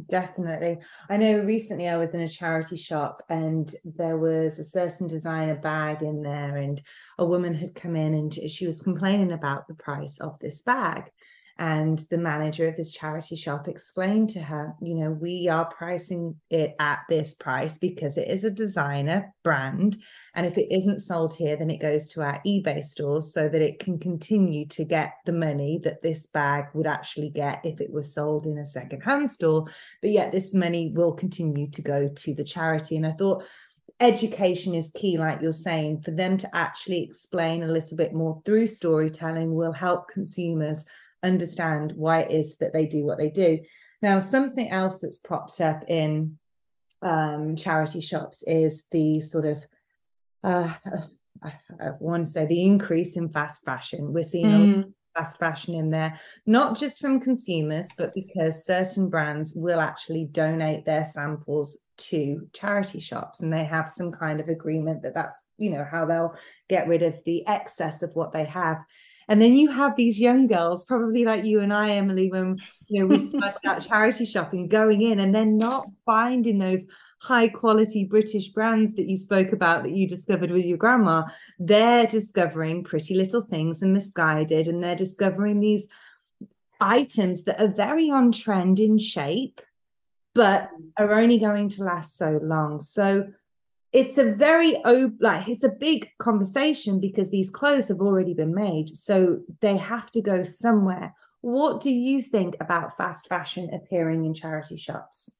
Definitely. 0.09 0.79
I 1.09 1.15
know 1.15 1.39
recently 1.39 1.87
I 1.87 1.95
was 1.95 2.13
in 2.13 2.19
a 2.19 2.27
charity 2.27 2.75
shop 2.75 3.21
and 3.29 3.73
there 3.85 4.17
was 4.17 4.59
a 4.59 4.63
certain 4.63 5.07
designer 5.07 5.55
bag 5.55 6.01
in 6.01 6.21
there, 6.21 6.57
and 6.57 6.81
a 7.17 7.25
woman 7.25 7.53
had 7.53 7.75
come 7.75 7.95
in 7.95 8.13
and 8.13 8.33
she 8.33 8.67
was 8.67 8.81
complaining 8.81 9.31
about 9.31 9.67
the 9.67 9.73
price 9.73 10.19
of 10.19 10.37
this 10.39 10.61
bag. 10.61 11.05
And 11.57 11.99
the 12.09 12.17
manager 12.17 12.67
of 12.67 12.75
this 12.75 12.91
charity 12.91 13.37
shop 13.37 13.69
explained 13.69 14.29
to 14.31 14.41
her, 14.41 14.75
you 14.81 14.93
know, 14.93 15.11
we 15.11 15.47
are 15.47 15.65
pricing 15.65 16.35
it 16.49 16.75
at 16.79 16.99
this 17.07 17.33
price 17.33 17.77
because 17.77 18.17
it 18.17 18.27
is 18.27 18.43
a 18.43 18.51
designer 18.51 19.33
brand. 19.41 19.95
And 20.33 20.45
if 20.45 20.57
it 20.57 20.73
isn't 20.73 20.99
sold 20.99 21.33
here, 21.33 21.55
then 21.55 21.69
it 21.69 21.77
goes 21.77 22.09
to 22.09 22.23
our 22.23 22.41
eBay 22.45 22.83
stores 22.83 23.33
so 23.33 23.47
that 23.47 23.61
it 23.61 23.79
can 23.79 23.99
continue 23.99 24.67
to 24.67 24.83
get 24.83 25.13
the 25.25 25.31
money 25.31 25.79
that 25.85 26.01
this 26.01 26.25
bag 26.25 26.65
would 26.73 26.87
actually 26.87 27.29
get 27.29 27.65
if 27.65 27.79
it 27.79 27.91
was 27.91 28.13
sold 28.13 28.45
in 28.45 28.57
a 28.57 28.65
secondhand 28.65 29.31
store. 29.31 29.65
But 30.01 30.11
yet, 30.11 30.33
this 30.33 30.53
money 30.53 30.91
will 30.93 31.13
continue 31.13 31.69
to 31.69 31.81
go 31.81 32.09
to 32.09 32.33
the 32.33 32.43
charity. 32.43 32.97
And 32.97 33.07
I 33.07 33.13
thought, 33.13 33.45
education 34.01 34.75
is 34.75 34.91
key, 34.91 35.17
like 35.17 35.41
you're 35.41 35.53
saying, 35.53 36.01
for 36.01 36.11
them 36.11 36.37
to 36.37 36.53
actually 36.53 37.01
explain 37.01 37.63
a 37.63 37.67
little 37.67 37.95
bit 37.95 38.13
more 38.13 38.41
through 38.43 38.67
storytelling 38.67 39.53
will 39.53 39.71
help 39.71 40.09
consumers 40.09 40.83
understand 41.25 41.93
why 41.95 42.21
it 42.21 42.31
is 42.31 42.57
that 42.57 42.73
they 42.73 42.85
do 42.85 43.05
what 43.05 43.17
they 43.17 43.29
do. 43.29 43.59
Now, 44.01 44.19
something 44.19 44.69
else 44.69 44.99
that's 44.99 45.19
popped 45.19 45.59
up 45.61 45.83
in 45.87 46.37
um, 47.01 47.55
charity 47.55 48.01
shops 48.01 48.43
is 48.45 48.83
the 48.91 49.21
sort 49.21 49.45
of, 49.45 49.65
uh, 50.43 50.73
I, 51.43 51.53
I 51.81 51.89
want 51.99 52.25
to 52.25 52.29
say, 52.29 52.45
the 52.45 52.63
increase 52.63 53.15
in 53.17 53.29
fast 53.29 53.63
fashion. 53.63 54.13
We're 54.13 54.23
seeing 54.23 54.45
mm. 54.45 54.93
fast 55.15 55.39
fashion 55.39 55.73
in 55.73 55.89
there, 55.91 56.19
not 56.45 56.77
just 56.77 56.99
from 57.01 57.19
consumers, 57.19 57.87
but 57.97 58.13
because 58.13 58.65
certain 58.65 59.09
brands 59.09 59.53
will 59.55 59.79
actually 59.79 60.25
donate 60.25 60.85
their 60.85 61.05
samples 61.05 61.77
to 61.97 62.47
charity 62.53 62.99
shops 62.99 63.39
and 63.39 63.51
they 63.51 63.63
have 63.63 63.89
some 63.89 64.11
kind 64.11 64.39
of 64.39 64.49
agreement 64.49 65.01
that 65.01 65.13
that's 65.13 65.39
you 65.57 65.69
know 65.69 65.85
how 65.89 66.05
they'll 66.05 66.35
get 66.67 66.87
rid 66.87 67.01
of 67.01 67.13
the 67.25 67.47
excess 67.47 68.01
of 68.01 68.11
what 68.15 68.33
they 68.33 68.43
have 68.43 68.77
and 69.27 69.41
then 69.41 69.55
you 69.55 69.71
have 69.71 69.95
these 69.95 70.19
young 70.19 70.47
girls, 70.47 70.85
probably 70.85 71.25
like 71.25 71.45
you 71.45 71.61
and 71.61 71.73
I, 71.73 71.91
Emily, 71.91 72.31
when 72.31 72.59
you 72.87 73.01
know 73.01 73.07
we 73.07 73.17
started 73.27 73.59
out 73.65 73.81
charity 73.81 74.25
shopping, 74.25 74.67
going 74.67 75.01
in 75.01 75.19
and 75.19 75.33
then 75.33 75.57
not 75.57 75.87
finding 76.05 76.59
those 76.59 76.83
high 77.19 77.47
quality 77.47 78.03
British 78.03 78.49
brands 78.49 78.93
that 78.95 79.07
you 79.07 79.17
spoke 79.17 79.51
about 79.51 79.83
that 79.83 79.93
you 79.93 80.07
discovered 80.07 80.51
with 80.51 80.65
your 80.65 80.77
grandma. 80.77 81.23
They're 81.57 82.05
discovering 82.05 82.83
pretty 82.83 83.15
little 83.15 83.41
things 83.41 83.81
and 83.81 83.95
Missguided, 83.95 84.67
and 84.67 84.83
they're 84.83 84.95
discovering 84.95 85.59
these 85.59 85.87
items 86.79 87.43
that 87.45 87.59
are 87.59 87.73
very 87.73 88.11
on 88.11 88.31
trend 88.31 88.79
in 88.79 88.99
shape, 88.99 89.61
but 90.35 90.69
are 90.97 91.13
only 91.13 91.39
going 91.39 91.69
to 91.69 91.83
last 91.83 92.17
so 92.17 92.39
long. 92.43 92.79
So 92.79 93.27
it's 93.95 94.17
a 94.17 94.25
very 94.25 94.77
like 95.19 95.47
it's 95.47 95.63
a 95.63 95.69
big 95.69 96.09
conversation 96.19 96.99
because 96.99 97.29
these 97.31 97.49
clothes 97.49 97.87
have 97.87 98.01
already 98.01 98.33
been 98.33 98.53
made 98.53 98.89
so 98.89 99.39
they 99.61 99.77
have 99.77 100.11
to 100.11 100.21
go 100.21 100.43
somewhere 100.43 101.13
what 101.41 101.79
do 101.79 101.91
you 101.91 102.21
think 102.21 102.55
about 102.59 102.97
fast 102.97 103.27
fashion 103.27 103.69
appearing 103.73 104.25
in 104.25 104.33
charity 104.33 104.77
shops 104.77 105.31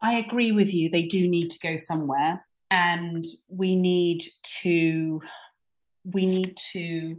I 0.00 0.14
agree 0.14 0.52
with 0.52 0.72
you. 0.72 0.90
They 0.90 1.02
do 1.02 1.28
need 1.28 1.50
to 1.50 1.58
go 1.58 1.76
somewhere, 1.76 2.44
and 2.70 3.24
we 3.48 3.76
need 3.76 4.24
to 4.62 5.20
we 6.04 6.26
need 6.26 6.56
to 6.72 7.16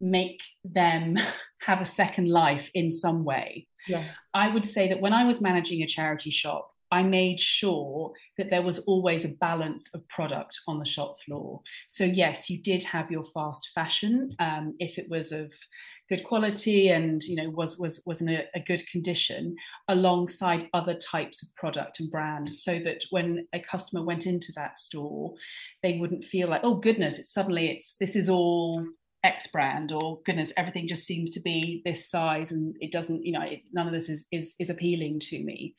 make 0.00 0.42
them 0.64 1.16
have 1.60 1.80
a 1.80 1.86
second 1.86 2.28
life 2.28 2.70
in 2.74 2.90
some 2.90 3.24
way. 3.24 3.66
Yeah. 3.86 4.04
I 4.32 4.48
would 4.48 4.64
say 4.64 4.88
that 4.88 5.00
when 5.00 5.12
I 5.12 5.24
was 5.24 5.40
managing 5.40 5.82
a 5.82 5.86
charity 5.86 6.30
shop, 6.30 6.72
I 6.90 7.02
made 7.02 7.38
sure 7.38 8.12
that 8.36 8.50
there 8.50 8.62
was 8.62 8.80
always 8.80 9.24
a 9.24 9.28
balance 9.28 9.90
of 9.94 10.06
product 10.08 10.58
on 10.66 10.78
the 10.78 10.84
shop 10.84 11.12
floor. 11.24 11.60
So 11.88 12.04
yes, 12.04 12.50
you 12.50 12.60
did 12.60 12.82
have 12.82 13.10
your 13.10 13.24
fast 13.24 13.70
fashion 13.74 14.34
um, 14.38 14.74
if 14.78 14.98
it 14.98 15.08
was 15.08 15.32
of 15.32 15.52
good 16.08 16.24
quality 16.24 16.88
and 16.88 17.22
you 17.22 17.36
know 17.36 17.48
was 17.50 17.78
was 17.78 18.02
was 18.04 18.20
in 18.20 18.28
a, 18.28 18.44
a, 18.54 18.60
good 18.60 18.82
condition, 18.90 19.54
alongside 19.88 20.68
other 20.74 20.94
types 20.94 21.42
of 21.42 21.54
product 21.54 22.00
and 22.00 22.10
brand, 22.10 22.52
so 22.52 22.80
that 22.80 23.04
when 23.10 23.46
a 23.52 23.60
customer 23.60 24.04
went 24.04 24.26
into 24.26 24.52
that 24.56 24.78
store, 24.78 25.32
they 25.82 25.98
wouldn't 25.98 26.24
feel 26.24 26.48
like 26.48 26.62
oh 26.64 26.74
goodness, 26.74 27.18
it's 27.18 27.32
suddenly 27.32 27.70
it's 27.70 27.96
this 27.96 28.16
is 28.16 28.28
all 28.28 28.84
X 29.22 29.46
brand 29.48 29.92
or 29.92 30.20
goodness, 30.24 30.52
everything 30.56 30.88
just 30.88 31.06
seems 31.06 31.30
to 31.32 31.40
be 31.40 31.82
this 31.84 32.08
size 32.08 32.52
and 32.52 32.74
it 32.80 32.92
doesn't, 32.92 33.24
you 33.24 33.32
know, 33.32 33.42
it, 33.42 33.62
none 33.72 33.86
of 33.86 33.92
this 33.92 34.08
is, 34.08 34.26
is, 34.32 34.54
is 34.58 34.70
appealing 34.70 35.20
to 35.20 35.42
me. 35.42 35.74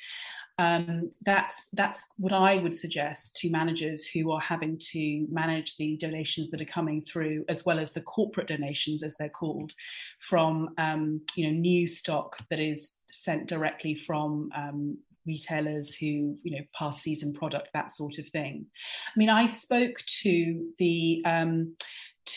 Um, 0.57 1.09
that's 1.25 1.69
that's 1.73 2.07
what 2.17 2.33
I 2.33 2.57
would 2.57 2.75
suggest 2.75 3.35
to 3.37 3.49
managers 3.49 4.05
who 4.05 4.31
are 4.31 4.39
having 4.39 4.77
to 4.91 5.25
manage 5.31 5.77
the 5.77 5.97
donations 5.97 6.51
that 6.51 6.61
are 6.61 6.65
coming 6.65 7.01
through, 7.01 7.45
as 7.49 7.65
well 7.65 7.79
as 7.79 7.93
the 7.93 8.01
corporate 8.01 8.47
donations, 8.47 9.01
as 9.01 9.15
they're 9.17 9.29
called, 9.29 9.73
from 10.19 10.69
um, 10.77 11.21
you 11.35 11.47
know 11.47 11.57
new 11.57 11.87
stock 11.87 12.37
that 12.51 12.59
is 12.59 12.93
sent 13.11 13.47
directly 13.47 13.95
from 13.95 14.49
um, 14.55 14.97
retailers 15.25 15.95
who 15.95 16.37
you 16.43 16.57
know 16.57 16.63
past 16.77 17.01
season 17.01 17.33
product 17.33 17.69
that 17.73 17.91
sort 17.91 18.17
of 18.17 18.27
thing 18.29 18.65
i 19.07 19.11
mean 19.15 19.29
i 19.29 19.45
spoke 19.45 19.97
to 20.07 20.67
the 20.79 21.21
um, 21.25 21.75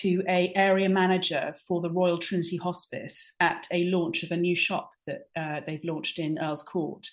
to 0.00 0.22
a 0.28 0.52
area 0.54 0.88
manager 0.88 1.54
for 1.66 1.80
the 1.80 1.90
Royal 1.90 2.18
Trinity 2.18 2.56
Hospice 2.56 3.32
at 3.40 3.66
a 3.72 3.84
launch 3.84 4.22
of 4.22 4.30
a 4.30 4.36
new 4.36 4.56
shop 4.56 4.92
that 5.06 5.28
uh, 5.36 5.60
they've 5.66 5.84
launched 5.84 6.18
in 6.18 6.38
Earl's 6.38 6.62
Court, 6.62 7.06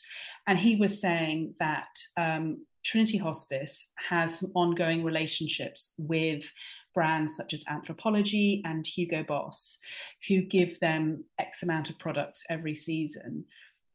and 0.47 0.57
he 0.57 0.75
was 0.75 0.99
saying 0.99 1.55
that 1.59 1.89
um, 2.17 2.65
Trinity 2.83 3.17
Hospice 3.17 3.91
has 4.09 4.43
ongoing 4.55 5.03
relationships 5.03 5.93
with 5.97 6.51
brands 6.93 7.35
such 7.35 7.53
as 7.53 7.63
Anthropologie 7.65 8.61
and 8.65 8.85
Hugo 8.85 9.23
Boss, 9.23 9.79
who 10.27 10.41
give 10.41 10.79
them 10.79 11.23
X 11.39 11.63
amount 11.63 11.89
of 11.89 11.99
products 11.99 12.43
every 12.49 12.75
season, 12.75 13.45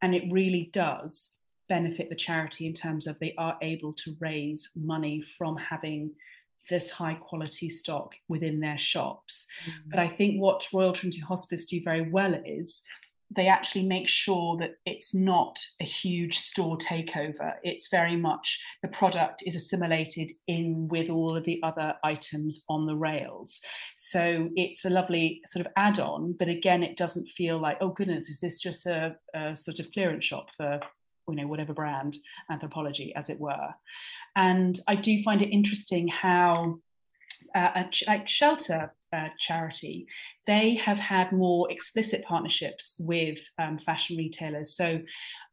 and 0.02 0.14
it 0.14 0.32
really 0.32 0.70
does 0.72 1.32
benefit 1.68 2.08
the 2.08 2.16
charity 2.16 2.66
in 2.66 2.72
terms 2.72 3.06
of 3.06 3.18
they 3.18 3.34
are 3.38 3.56
able 3.60 3.92
to 3.92 4.16
raise 4.20 4.70
money 4.76 5.20
from 5.20 5.56
having 5.56 6.12
this 6.68 6.90
high 6.90 7.14
quality 7.14 7.68
stock 7.68 8.14
within 8.28 8.60
their 8.60 8.78
shops. 8.78 9.46
Mm-hmm. 9.68 9.90
But 9.90 9.98
I 10.00 10.08
think 10.08 10.40
what 10.40 10.66
Royal 10.72 10.92
Trinity 10.92 11.20
Hospice 11.20 11.66
do 11.66 11.80
very 11.84 12.10
well 12.10 12.34
is 12.44 12.82
they 13.34 13.48
actually 13.48 13.84
make 13.84 14.06
sure 14.06 14.56
that 14.56 14.76
it's 14.84 15.14
not 15.14 15.58
a 15.80 15.84
huge 15.84 16.38
store 16.38 16.78
takeover. 16.78 17.54
It's 17.64 17.88
very 17.88 18.16
much 18.16 18.62
the 18.82 18.88
product 18.88 19.42
is 19.44 19.56
assimilated 19.56 20.30
in 20.46 20.86
with 20.88 21.10
all 21.10 21.36
of 21.36 21.44
the 21.44 21.60
other 21.62 21.94
items 22.04 22.64
on 22.68 22.86
the 22.86 22.96
rails. 22.96 23.60
So 23.96 24.50
it's 24.54 24.84
a 24.84 24.90
lovely 24.90 25.42
sort 25.48 25.66
of 25.66 25.72
add 25.76 25.98
on, 25.98 26.34
but 26.38 26.48
again, 26.48 26.82
it 26.82 26.96
doesn't 26.96 27.28
feel 27.28 27.58
like, 27.58 27.78
oh 27.80 27.88
goodness, 27.88 28.28
is 28.28 28.40
this 28.40 28.58
just 28.58 28.86
a, 28.86 29.16
a 29.34 29.56
sort 29.56 29.80
of 29.80 29.90
clearance 29.90 30.24
shop 30.24 30.50
for 30.56 30.78
you 31.28 31.34
know 31.34 31.46
whatever 31.46 31.74
brand 31.74 32.16
Anthropologie 32.50 33.12
as 33.14 33.30
it 33.30 33.40
were. 33.40 33.74
And 34.34 34.78
i 34.86 34.94
do 34.94 35.22
find 35.22 35.42
it 35.42 35.50
interesting 35.50 36.08
how 36.08 36.80
uh, 37.54 37.70
a 37.74 37.84
ch- 37.90 38.04
like 38.06 38.28
shelter 38.28 38.92
uh, 39.12 39.28
charity 39.38 40.06
they 40.46 40.74
have 40.74 40.98
had 40.98 41.32
more 41.32 41.70
explicit 41.70 42.24
partnerships 42.24 42.96
with 42.98 43.38
um, 43.58 43.78
fashion 43.78 44.16
retailers. 44.16 44.76
So 44.76 45.00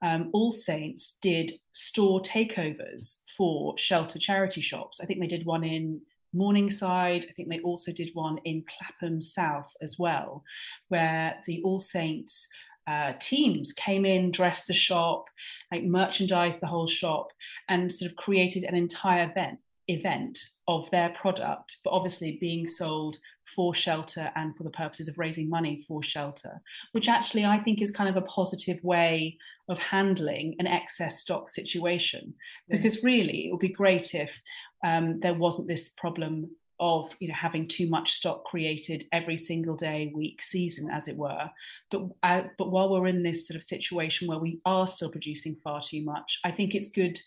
um, 0.01 0.29
all 0.33 0.51
saints 0.51 1.17
did 1.21 1.53
store 1.71 2.21
takeovers 2.21 3.21
for 3.37 3.77
shelter 3.77 4.19
charity 4.19 4.61
shops. 4.61 4.99
I 5.01 5.05
think 5.05 5.19
they 5.19 5.27
did 5.27 5.45
one 5.45 5.63
in 5.63 6.01
Morningside. 6.33 7.25
I 7.29 7.33
think 7.33 7.49
they 7.49 7.59
also 7.59 7.91
did 7.91 8.09
one 8.13 8.39
in 8.43 8.65
Clapham 8.67 9.21
South 9.21 9.71
as 9.81 9.97
well, 9.99 10.43
where 10.89 11.35
the 11.45 11.61
All 11.63 11.79
Saints 11.79 12.49
uh, 12.87 13.13
teams 13.19 13.73
came 13.73 14.05
in, 14.05 14.31
dressed 14.31 14.67
the 14.67 14.73
shop, 14.73 15.29
like 15.71 15.83
merchandised 15.83 16.61
the 16.61 16.67
whole 16.67 16.87
shop, 16.87 17.31
and 17.69 17.91
sort 17.91 18.11
of 18.11 18.17
created 18.17 18.63
an 18.63 18.75
entire 18.75 19.29
event 19.29 19.59
event 19.89 20.39
of 20.67 20.89
their 20.91 21.09
product, 21.09 21.77
but 21.83 21.91
obviously 21.91 22.37
being 22.39 22.65
sold 22.65 23.17
for 23.55 23.73
shelter 23.73 24.31
and 24.35 24.55
for 24.55 24.63
the 24.63 24.69
purposes 24.69 25.09
of 25.09 25.17
raising 25.17 25.49
money 25.49 25.83
for 25.85 26.01
shelter, 26.01 26.61
which 26.93 27.09
actually 27.09 27.43
I 27.43 27.59
think 27.59 27.81
is 27.81 27.91
kind 27.91 28.09
of 28.09 28.15
a 28.15 28.25
positive 28.25 28.81
way 28.83 29.37
of 29.67 29.77
handling 29.79 30.55
an 30.59 30.67
excess 30.67 31.19
stock 31.19 31.49
situation. 31.49 32.33
Because 32.69 33.03
really, 33.03 33.47
it 33.47 33.51
would 33.51 33.59
be 33.59 33.69
great 33.69 34.15
if 34.15 34.41
um, 34.85 35.19
there 35.19 35.33
wasn't 35.33 35.67
this 35.67 35.89
problem 35.89 36.49
of 36.79 37.15
you 37.19 37.27
know 37.27 37.35
having 37.35 37.67
too 37.67 37.89
much 37.89 38.13
stock 38.13 38.43
created 38.45 39.05
every 39.11 39.37
single 39.37 39.75
day 39.75 40.11
week 40.15 40.41
season 40.41 40.89
as 40.89 41.07
it 41.07 41.15
were. 41.15 41.49
But 41.89 42.09
uh, 42.23 42.43
but 42.57 42.71
while 42.71 42.89
we're 42.89 43.07
in 43.07 43.23
this 43.23 43.47
sort 43.47 43.55
of 43.55 43.63
situation 43.63 44.27
where 44.27 44.39
we 44.39 44.59
are 44.65 44.87
still 44.87 45.11
producing 45.11 45.57
far 45.63 45.81
too 45.81 46.03
much 46.03 46.39
i 46.43 46.51
think 46.51 46.75
it's 46.75 46.89
good 46.89 47.19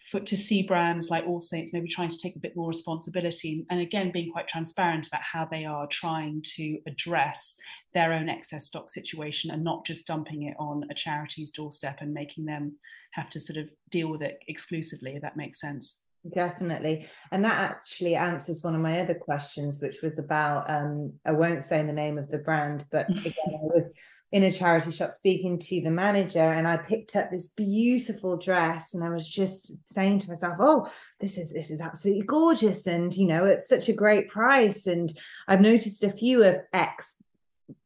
for 0.00 0.20
to 0.20 0.36
see 0.36 0.62
brands 0.62 1.10
like 1.10 1.26
all 1.26 1.40
saints 1.40 1.72
maybe 1.72 1.88
trying 1.88 2.10
to 2.10 2.18
take 2.18 2.36
a 2.36 2.40
bit 2.40 2.54
more 2.54 2.68
responsibility 2.68 3.64
and 3.70 3.80
again 3.80 4.12
being 4.12 4.30
quite 4.30 4.46
transparent 4.46 5.06
about 5.06 5.22
how 5.22 5.46
they 5.50 5.64
are 5.64 5.86
trying 5.86 6.42
to 6.42 6.78
address 6.86 7.56
their 7.94 8.12
own 8.12 8.28
excess 8.28 8.66
stock 8.66 8.90
situation 8.90 9.50
and 9.50 9.64
not 9.64 9.84
just 9.86 10.06
dumping 10.06 10.42
it 10.42 10.54
on 10.58 10.84
a 10.90 10.94
charity's 10.94 11.50
doorstep 11.50 11.98
and 12.00 12.12
making 12.12 12.44
them 12.44 12.76
have 13.12 13.30
to 13.30 13.40
sort 13.40 13.56
of 13.56 13.68
deal 13.90 14.10
with 14.10 14.20
it 14.20 14.42
exclusively 14.46 15.12
if 15.16 15.22
that 15.22 15.36
makes 15.36 15.60
sense 15.60 16.02
Definitely. 16.32 17.06
And 17.32 17.44
that 17.44 17.70
actually 17.70 18.14
answers 18.14 18.62
one 18.62 18.74
of 18.74 18.80
my 18.80 19.00
other 19.00 19.14
questions, 19.14 19.80
which 19.80 20.00
was 20.02 20.18
about 20.18 20.64
um, 20.68 21.12
I 21.26 21.32
won't 21.32 21.64
say 21.64 21.82
the 21.82 21.92
name 21.92 22.16
of 22.16 22.30
the 22.30 22.38
brand, 22.38 22.86
but 22.90 23.10
again, 23.18 23.34
I 23.48 23.74
was 23.74 23.92
in 24.32 24.42
a 24.42 24.50
charity 24.50 24.90
shop 24.90 25.12
speaking 25.12 25.58
to 25.60 25.80
the 25.80 25.90
manager 25.90 26.40
and 26.40 26.66
I 26.66 26.78
picked 26.78 27.14
up 27.14 27.30
this 27.30 27.48
beautiful 27.48 28.36
dress 28.36 28.94
and 28.94 29.04
I 29.04 29.10
was 29.10 29.28
just 29.28 29.72
saying 29.86 30.20
to 30.20 30.30
myself, 30.30 30.56
Oh, 30.58 30.90
this 31.20 31.38
is 31.38 31.52
this 31.52 31.70
is 31.70 31.80
absolutely 31.80 32.24
gorgeous. 32.24 32.86
And 32.86 33.14
you 33.14 33.26
know, 33.26 33.44
it's 33.44 33.68
such 33.68 33.88
a 33.88 33.94
great 33.94 34.28
price. 34.28 34.86
And 34.86 35.12
I've 35.46 35.60
noticed 35.60 36.02
a 36.02 36.10
few 36.10 36.42
of 36.42 36.56
X 36.72 37.16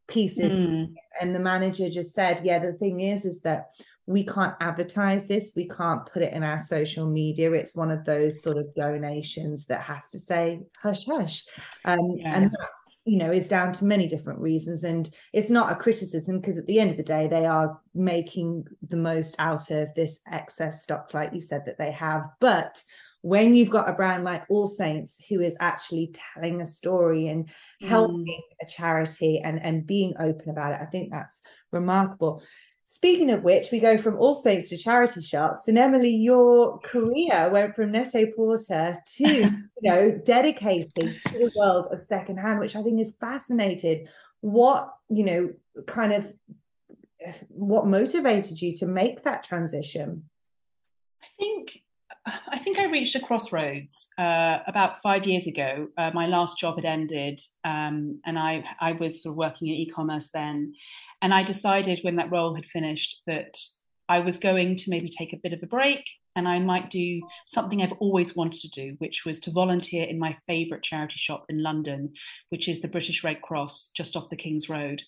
pieces. 0.06 0.52
Mm. 0.52 0.94
And 1.20 1.34
the 1.34 1.40
manager 1.40 1.90
just 1.90 2.14
said, 2.14 2.40
Yeah, 2.44 2.60
the 2.60 2.72
thing 2.72 3.00
is, 3.00 3.24
is 3.24 3.40
that 3.42 3.70
we 4.08 4.24
can't 4.24 4.54
advertise 4.60 5.26
this 5.26 5.52
we 5.54 5.68
can't 5.68 6.06
put 6.06 6.22
it 6.22 6.32
in 6.32 6.42
our 6.42 6.64
social 6.64 7.06
media 7.06 7.52
it's 7.52 7.74
one 7.74 7.90
of 7.90 8.04
those 8.06 8.42
sort 8.42 8.56
of 8.56 8.74
donations 8.74 9.66
that 9.66 9.82
has 9.82 10.02
to 10.10 10.18
say 10.18 10.60
hush 10.82 11.04
hush 11.04 11.44
um, 11.84 12.16
yeah. 12.16 12.34
and 12.34 12.50
that 12.50 12.70
you 13.04 13.18
know 13.18 13.30
is 13.30 13.48
down 13.48 13.70
to 13.70 13.84
many 13.84 14.08
different 14.08 14.40
reasons 14.40 14.82
and 14.82 15.10
it's 15.34 15.50
not 15.50 15.70
a 15.70 15.76
criticism 15.76 16.40
because 16.40 16.56
at 16.56 16.66
the 16.66 16.80
end 16.80 16.90
of 16.90 16.96
the 16.96 17.02
day 17.02 17.28
they 17.28 17.44
are 17.44 17.78
making 17.94 18.64
the 18.88 18.96
most 18.96 19.36
out 19.38 19.70
of 19.70 19.88
this 19.94 20.20
excess 20.32 20.82
stock 20.82 21.12
like 21.12 21.32
you 21.34 21.40
said 21.40 21.62
that 21.66 21.76
they 21.76 21.90
have 21.90 22.22
but 22.40 22.82
when 23.22 23.54
you've 23.54 23.70
got 23.70 23.88
a 23.88 23.92
brand 23.92 24.24
like 24.24 24.44
all 24.48 24.66
saints 24.66 25.22
who 25.28 25.40
is 25.40 25.56
actually 25.60 26.14
telling 26.34 26.60
a 26.60 26.66
story 26.66 27.28
and 27.28 27.48
helping 27.82 28.24
mm. 28.26 28.64
a 28.64 28.66
charity 28.66 29.40
and 29.40 29.62
and 29.62 29.86
being 29.86 30.14
open 30.18 30.48
about 30.48 30.72
it 30.72 30.80
i 30.80 30.86
think 30.86 31.10
that's 31.10 31.42
remarkable 31.72 32.42
Speaking 32.90 33.30
of 33.30 33.44
which, 33.44 33.70
we 33.70 33.80
go 33.80 33.98
from 33.98 34.16
All 34.16 34.34
Saints 34.34 34.70
to 34.70 34.78
charity 34.78 35.20
shops. 35.20 35.68
And 35.68 35.76
Emily, 35.76 36.08
your 36.08 36.78
career 36.78 37.50
went 37.52 37.76
from 37.76 37.92
Net-a-Porter 37.92 38.96
to, 39.04 39.28
you 39.28 39.68
know, 39.82 40.10
dedicating 40.24 41.14
to 41.26 41.32
the 41.32 41.52
world 41.54 41.88
of 41.92 42.06
secondhand, 42.06 42.60
which 42.60 42.76
I 42.76 42.82
think 42.82 42.98
is 42.98 43.14
fascinating. 43.20 44.08
What, 44.40 44.90
you 45.10 45.22
know, 45.22 45.50
kind 45.86 46.14
of 46.14 46.32
what 47.48 47.86
motivated 47.86 48.62
you 48.62 48.74
to 48.78 48.86
make 48.86 49.22
that 49.24 49.42
transition? 49.42 50.24
I 51.22 51.26
think 51.38 51.82
I 52.26 52.58
think 52.58 52.78
I 52.78 52.84
reached 52.84 53.14
a 53.14 53.20
crossroads 53.20 54.08
uh, 54.18 54.58
about 54.66 55.00
five 55.02 55.26
years 55.26 55.46
ago. 55.46 55.88
Uh, 55.96 56.10
my 56.12 56.26
last 56.26 56.58
job 56.58 56.76
had 56.76 56.84
ended, 56.84 57.40
um, 57.64 58.20
and 58.26 58.38
I 58.38 58.64
I 58.80 58.92
was 58.92 59.22
sort 59.22 59.32
of 59.32 59.36
working 59.38 59.68
in 59.68 59.74
e-commerce 59.74 60.30
then, 60.32 60.74
and 61.22 61.32
I 61.32 61.42
decided 61.42 62.00
when 62.02 62.16
that 62.16 62.30
role 62.30 62.54
had 62.54 62.66
finished 62.66 63.22
that 63.26 63.56
I 64.08 64.20
was 64.20 64.38
going 64.38 64.76
to 64.76 64.90
maybe 64.90 65.10
take 65.10 65.32
a 65.32 65.38
bit 65.42 65.52
of 65.52 65.62
a 65.62 65.66
break 65.66 66.04
and 66.34 66.48
I 66.48 66.60
might 66.60 66.88
do 66.88 67.20
something 67.44 67.82
I've 67.82 67.98
always 67.98 68.36
wanted 68.36 68.60
to 68.60 68.68
do, 68.68 68.94
which 68.98 69.24
was 69.26 69.40
to 69.40 69.50
volunteer 69.50 70.04
in 70.06 70.18
my 70.18 70.36
favourite 70.46 70.84
charity 70.84 71.16
shop 71.18 71.44
in 71.48 71.62
London, 71.62 72.12
which 72.50 72.68
is 72.68 72.80
the 72.80 72.88
British 72.88 73.24
Red 73.24 73.42
Cross 73.42 73.90
just 73.94 74.16
off 74.16 74.30
the 74.30 74.36
King's 74.36 74.68
Road. 74.68 75.02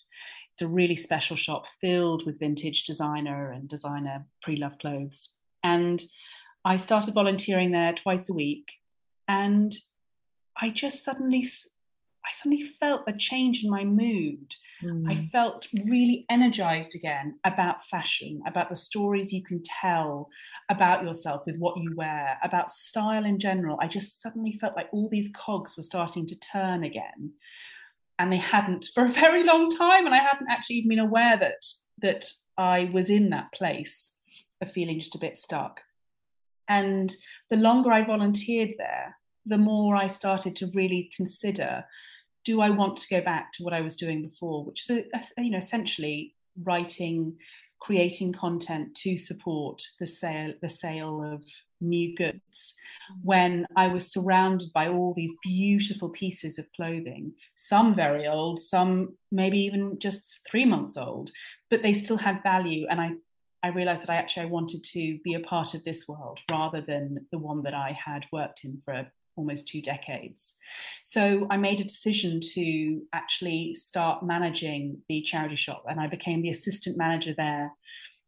It's 0.53 0.61
a 0.61 0.67
really 0.67 0.97
special 0.97 1.37
shop 1.37 1.63
filled 1.79 2.25
with 2.25 2.39
vintage 2.39 2.83
designer 2.83 3.49
and 3.51 3.69
designer 3.69 4.25
pre 4.43 4.57
loved 4.57 4.79
clothes. 4.79 5.33
And 5.63 6.03
I 6.63 6.77
started 6.77 7.13
volunteering 7.13 7.71
there 7.71 7.93
twice 7.93 8.29
a 8.29 8.33
week. 8.33 8.73
And 9.27 9.73
I 10.59 10.69
just 10.69 11.03
suddenly, 11.03 11.45
I 12.25 12.31
suddenly 12.31 12.63
felt 12.63 13.03
a 13.07 13.13
change 13.13 13.63
in 13.63 13.69
my 13.69 13.83
mood. 13.83 14.55
Mm. 14.83 15.09
I 15.09 15.27
felt 15.31 15.67
really 15.73 16.25
energized 16.29 16.95
again 16.95 17.39
about 17.43 17.85
fashion, 17.85 18.41
about 18.45 18.69
the 18.69 18.75
stories 18.75 19.33
you 19.33 19.43
can 19.43 19.61
tell 19.63 20.29
about 20.69 21.03
yourself 21.03 21.43
with 21.45 21.57
what 21.57 21.77
you 21.77 21.95
wear, 21.95 22.37
about 22.43 22.71
style 22.71 23.25
in 23.25 23.39
general. 23.39 23.77
I 23.81 23.87
just 23.87 24.21
suddenly 24.21 24.53
felt 24.53 24.75
like 24.75 24.89
all 24.91 25.09
these 25.09 25.31
cogs 25.35 25.75
were 25.75 25.83
starting 25.83 26.27
to 26.27 26.39
turn 26.39 26.83
again. 26.83 27.33
And 28.19 28.31
they 28.31 28.37
hadn't 28.37 28.89
for 28.93 29.05
a 29.05 29.09
very 29.23 29.43
long 29.43 29.71
time. 29.71 30.05
And 30.05 30.13
I 30.13 30.19
hadn't 30.19 30.49
actually 30.49 30.77
even 30.77 30.89
been 30.89 30.99
aware 30.99 31.37
that 31.37 31.65
that 32.01 32.25
I 32.57 32.89
was 32.93 33.09
in 33.09 33.29
that 33.29 33.51
place 33.51 34.15
of 34.59 34.71
feeling 34.71 34.99
just 34.99 35.15
a 35.15 35.19
bit 35.19 35.37
stuck. 35.37 35.81
And 36.71 37.13
the 37.49 37.57
longer 37.57 37.91
I 37.91 38.05
volunteered 38.05 38.75
there, 38.77 39.17
the 39.45 39.57
more 39.57 39.95
I 39.95 40.07
started 40.07 40.55
to 40.57 40.71
really 40.73 41.11
consider 41.15 41.83
do 42.43 42.61
I 42.61 42.69
want 42.71 42.97
to 42.97 43.07
go 43.15 43.21
back 43.21 43.51
to 43.53 43.63
what 43.63 43.73
I 43.73 43.81
was 43.81 43.95
doing 43.95 44.21
before, 44.23 44.65
which 44.65 44.89
is, 44.89 45.03
a, 45.37 45.41
you 45.41 45.51
know, 45.51 45.59
essentially 45.59 46.33
writing, 46.63 47.37
creating 47.79 48.33
content 48.33 48.95
to 48.95 49.17
support 49.17 49.81
the 49.99 50.07
sale, 50.07 50.53
the 50.61 50.69
sale 50.69 51.23
of 51.33 51.43
new 51.81 52.15
goods. 52.15 52.75
Mm-hmm. 53.11 53.21
When 53.23 53.67
I 53.75 53.87
was 53.87 54.11
surrounded 54.11 54.73
by 54.73 54.87
all 54.87 55.13
these 55.15 55.33
beautiful 55.43 56.09
pieces 56.09 56.57
of 56.57 56.71
clothing, 56.75 57.33
some 57.55 57.95
very 57.95 58.27
old, 58.27 58.59
some 58.59 59.17
maybe 59.31 59.59
even 59.59 59.99
just 59.99 60.41
three 60.49 60.65
months 60.65 60.97
old, 60.97 61.31
but 61.69 61.83
they 61.83 61.93
still 61.93 62.17
had 62.17 62.43
value. 62.43 62.87
And 62.89 63.01
I, 63.01 63.11
I 63.63 63.69
realized 63.69 64.03
that 64.03 64.09
I 64.09 64.15
actually 64.15 64.47
wanted 64.47 64.83
to 64.85 65.19
be 65.23 65.33
a 65.33 65.39
part 65.39 65.73
of 65.73 65.83
this 65.83 66.07
world 66.07 66.39
rather 66.49 66.81
than 66.81 67.27
the 67.31 67.37
one 67.37 67.63
that 67.63 67.73
I 67.73 67.91
had 67.91 68.25
worked 68.31 68.63
in 68.63 68.81
for 68.83 69.07
almost 69.35 69.67
two 69.67 69.81
decades. 69.81 70.55
So 71.03 71.47
I 71.49 71.57
made 71.57 71.79
a 71.79 71.85
decision 71.85 72.39
to 72.53 73.01
actually 73.13 73.75
start 73.75 74.23
managing 74.23 75.01
the 75.07 75.21
charity 75.21 75.55
shop, 75.55 75.85
and 75.89 75.99
I 75.99 76.07
became 76.07 76.41
the 76.41 76.49
assistant 76.49 76.97
manager 76.97 77.33
there. 77.37 77.71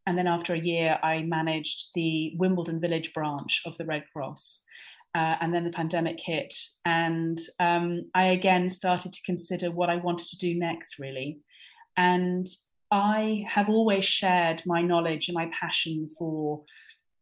And 0.05 0.17
then 0.17 0.27
after 0.27 0.53
a 0.53 0.59
year, 0.59 0.99
I 1.01 1.23
managed 1.23 1.91
the 1.95 2.33
Wimbledon 2.37 2.79
Village 2.79 3.13
branch 3.13 3.61
of 3.65 3.77
the 3.77 3.85
Red 3.85 4.03
Cross. 4.11 4.63
Uh, 5.15 5.35
and 5.41 5.53
then 5.53 5.63
the 5.63 5.69
pandemic 5.69 6.19
hit, 6.19 6.55
and 6.85 7.39
um, 7.59 8.09
I 8.15 8.25
again 8.25 8.67
started 8.67 9.13
to 9.13 9.21
consider 9.23 9.69
what 9.69 9.87
I 9.87 9.97
wanted 9.97 10.27
to 10.29 10.37
do 10.37 10.57
next, 10.57 10.97
really. 10.97 11.37
And 11.95 12.47
I 12.93 13.43
have 13.47 13.69
always 13.69 14.05
shared 14.05 14.61
my 14.67 14.83
knowledge 14.83 15.27
and 15.27 15.33
my 15.33 15.47
passion 15.47 16.07
for 16.15 16.63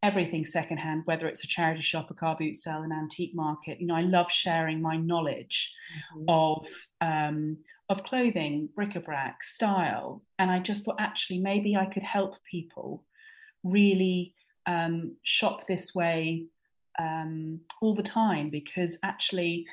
everything 0.03 0.43
secondhand, 0.43 1.03
whether 1.05 1.27
it's 1.27 1.45
a 1.45 1.47
charity 1.47 1.81
shop, 1.81 2.11
a 2.11 2.13
car 2.13 2.35
boot 2.37 2.57
sale, 2.57 2.81
an 2.81 2.91
antique 2.91 3.33
market. 3.33 3.79
You 3.79 3.87
know, 3.87 3.95
I 3.95 4.01
love 4.01 4.29
sharing 4.29 4.81
my 4.81 4.97
knowledge 4.97 5.73
mm-hmm. 6.13 6.25
of 6.27 6.67
um, 6.99 7.57
of 7.87 8.03
clothing, 8.03 8.67
bric-a-brac, 8.75 9.43
style, 9.43 10.21
and 10.37 10.51
I 10.51 10.59
just 10.59 10.83
thought 10.83 10.97
actually 10.99 11.39
maybe 11.39 11.77
I 11.77 11.85
could 11.85 12.03
help 12.03 12.35
people 12.43 13.05
really 13.63 14.33
um, 14.65 15.15
shop 15.23 15.67
this 15.67 15.95
way 15.95 16.47
um, 16.99 17.61
all 17.81 17.95
the 17.95 18.03
time 18.03 18.49
because 18.49 18.99
actually, 19.03 19.65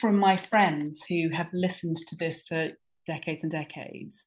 from 0.00 0.16
my 0.16 0.36
friends 0.36 1.04
who 1.08 1.30
have 1.30 1.48
listened 1.52 1.96
to 1.96 2.14
this 2.14 2.44
for 2.46 2.68
decades 3.08 3.42
and 3.42 3.50
decades, 3.50 4.24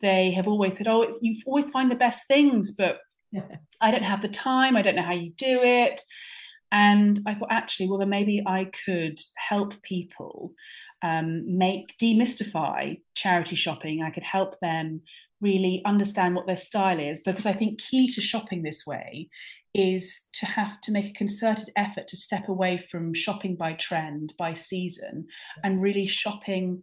they 0.00 0.32
have 0.32 0.48
always 0.48 0.76
said, 0.76 0.88
"Oh, 0.88 1.12
you 1.20 1.40
always 1.46 1.70
find 1.70 1.90
the 1.90 1.96
best 1.96 2.26
things, 2.26 2.72
but 2.72 3.00
I 3.80 3.90
don't 3.90 4.02
have 4.02 4.22
the 4.22 4.28
time. 4.28 4.76
I 4.76 4.82
don't 4.82 4.96
know 4.96 5.02
how 5.02 5.14
you 5.14 5.32
do 5.36 5.62
it. 5.62 6.02
And 6.72 7.20
I 7.26 7.34
thought, 7.34 7.52
actually, 7.52 7.88
well, 7.88 7.98
then 7.98 8.08
maybe 8.08 8.42
I 8.46 8.68
could 8.84 9.20
help 9.36 9.80
people 9.82 10.54
um, 11.02 11.58
make 11.58 11.96
demystify 12.02 13.00
charity 13.14 13.54
shopping. 13.54 14.02
I 14.02 14.10
could 14.10 14.24
help 14.24 14.58
them 14.60 15.02
really 15.40 15.82
understand 15.84 16.34
what 16.34 16.46
their 16.46 16.56
style 16.56 16.98
is 16.98 17.20
because 17.20 17.46
I 17.46 17.52
think 17.52 17.80
key 17.80 18.10
to 18.12 18.20
shopping 18.20 18.62
this 18.62 18.84
way 18.86 19.28
is 19.74 20.26
to 20.32 20.46
have 20.46 20.80
to 20.82 20.92
make 20.92 21.10
a 21.10 21.12
concerted 21.12 21.70
effort 21.76 22.08
to 22.08 22.16
step 22.16 22.48
away 22.48 22.78
from 22.90 23.14
shopping 23.14 23.54
by 23.54 23.74
trend, 23.74 24.32
by 24.38 24.54
season, 24.54 25.26
and 25.62 25.82
really 25.82 26.06
shopping 26.06 26.82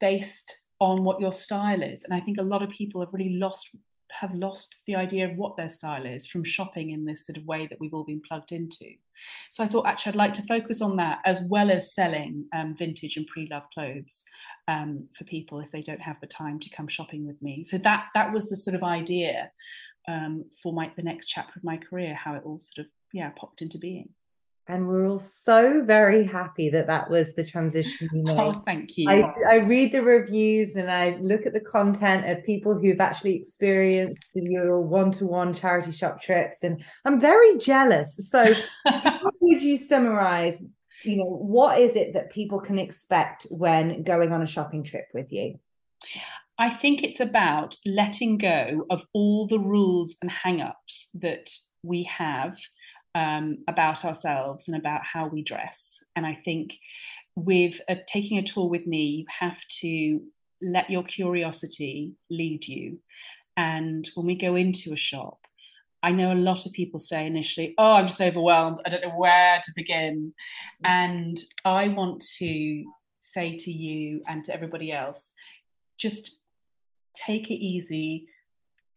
based 0.00 0.61
on 0.82 1.04
what 1.04 1.20
your 1.20 1.30
style 1.30 1.80
is. 1.80 2.02
And 2.02 2.12
I 2.12 2.18
think 2.18 2.38
a 2.38 2.42
lot 2.42 2.60
of 2.60 2.68
people 2.68 3.00
have 3.00 3.14
really 3.14 3.36
lost 3.36 3.76
have 4.10 4.34
lost 4.34 4.82
the 4.86 4.94
idea 4.94 5.26
of 5.26 5.38
what 5.38 5.56
their 5.56 5.70
style 5.70 6.04
is 6.04 6.26
from 6.26 6.44
shopping 6.44 6.90
in 6.90 7.06
this 7.06 7.24
sort 7.24 7.38
of 7.38 7.46
way 7.46 7.66
that 7.66 7.80
we've 7.80 7.94
all 7.94 8.04
been 8.04 8.20
plugged 8.28 8.52
into. 8.52 8.84
So 9.50 9.64
I 9.64 9.68
thought 9.68 9.86
actually 9.86 10.10
I'd 10.10 10.16
like 10.16 10.34
to 10.34 10.42
focus 10.42 10.82
on 10.82 10.96
that 10.96 11.20
as 11.24 11.40
well 11.48 11.70
as 11.70 11.94
selling 11.94 12.44
um, 12.54 12.74
vintage 12.76 13.16
and 13.16 13.26
pre-loved 13.26 13.72
clothes 13.72 14.24
um, 14.68 15.08
for 15.16 15.24
people 15.24 15.60
if 15.60 15.70
they 15.70 15.80
don't 15.80 16.02
have 16.02 16.20
the 16.20 16.26
time 16.26 16.58
to 16.60 16.68
come 16.76 16.88
shopping 16.88 17.26
with 17.26 17.40
me. 17.40 17.64
So 17.64 17.78
that 17.78 18.08
that 18.14 18.32
was 18.32 18.50
the 18.50 18.56
sort 18.56 18.74
of 18.74 18.82
idea 18.82 19.50
um, 20.08 20.44
for 20.62 20.72
my 20.74 20.90
the 20.96 21.04
next 21.04 21.28
chapter 21.28 21.54
of 21.56 21.64
my 21.64 21.78
career, 21.78 22.12
how 22.12 22.34
it 22.34 22.42
all 22.44 22.58
sort 22.58 22.86
of 22.86 22.92
yeah 23.14 23.30
popped 23.30 23.62
into 23.62 23.78
being. 23.78 24.10
And 24.68 24.86
we're 24.86 25.08
all 25.08 25.18
so 25.18 25.82
very 25.84 26.24
happy 26.24 26.70
that 26.70 26.86
that 26.86 27.10
was 27.10 27.34
the 27.34 27.44
transition 27.44 28.08
you 28.12 28.24
oh, 28.28 28.34
made. 28.34 28.38
Oh, 28.38 28.62
thank 28.64 28.96
you. 28.96 29.08
I, 29.08 29.32
I 29.48 29.54
read 29.56 29.92
the 29.92 30.02
reviews 30.02 30.76
and 30.76 30.90
I 30.90 31.16
look 31.20 31.46
at 31.46 31.52
the 31.52 31.60
content 31.60 32.30
of 32.30 32.44
people 32.44 32.78
who've 32.78 33.00
actually 33.00 33.34
experienced 33.34 34.24
your 34.34 34.80
one-to-one 34.80 35.54
charity 35.54 35.90
shop 35.90 36.22
trips, 36.22 36.62
and 36.62 36.84
I'm 37.04 37.18
very 37.18 37.58
jealous. 37.58 38.16
So, 38.30 38.44
how 38.86 39.30
would 39.40 39.62
you 39.62 39.76
summarize? 39.76 40.62
You 41.04 41.16
know, 41.16 41.24
what 41.24 41.80
is 41.80 41.96
it 41.96 42.14
that 42.14 42.30
people 42.30 42.60
can 42.60 42.78
expect 42.78 43.46
when 43.50 44.04
going 44.04 44.32
on 44.32 44.42
a 44.42 44.46
shopping 44.46 44.84
trip 44.84 45.06
with 45.12 45.32
you? 45.32 45.58
I 46.58 46.70
think 46.70 47.02
it's 47.02 47.18
about 47.18 47.76
letting 47.84 48.38
go 48.38 48.86
of 48.88 49.04
all 49.12 49.48
the 49.48 49.58
rules 49.58 50.14
and 50.22 50.30
hang-ups 50.30 51.10
that 51.14 51.50
we 51.82 52.04
have 52.04 52.56
um, 53.14 53.58
about 53.68 54.04
ourselves 54.04 54.68
and 54.68 54.76
about 54.76 55.04
how 55.04 55.26
we 55.26 55.42
dress. 55.42 56.02
And 56.16 56.26
I 56.26 56.38
think 56.44 56.78
with 57.34 57.80
a, 57.88 57.96
taking 58.06 58.38
a 58.38 58.42
tour 58.42 58.68
with 58.68 58.86
me, 58.86 59.04
you 59.04 59.24
have 59.40 59.58
to 59.80 60.20
let 60.60 60.90
your 60.90 61.02
curiosity 61.02 62.14
lead 62.30 62.66
you. 62.66 62.98
And 63.56 64.08
when 64.14 64.26
we 64.26 64.34
go 64.34 64.54
into 64.54 64.92
a 64.92 64.96
shop, 64.96 65.38
I 66.02 66.12
know 66.12 66.32
a 66.32 66.34
lot 66.34 66.66
of 66.66 66.72
people 66.72 66.98
say 66.98 67.26
initially, 67.26 67.74
Oh, 67.78 67.92
I'm 67.92 68.08
just 68.08 68.20
overwhelmed. 68.20 68.80
I 68.84 68.88
don't 68.88 69.02
know 69.02 69.16
where 69.16 69.60
to 69.62 69.72
begin. 69.76 70.34
And 70.82 71.38
I 71.64 71.88
want 71.88 72.24
to 72.38 72.84
say 73.20 73.56
to 73.56 73.70
you 73.70 74.22
and 74.26 74.44
to 74.44 74.54
everybody 74.54 74.90
else, 74.90 75.32
just 75.96 76.38
take 77.14 77.50
it 77.50 77.62
easy, 77.62 78.26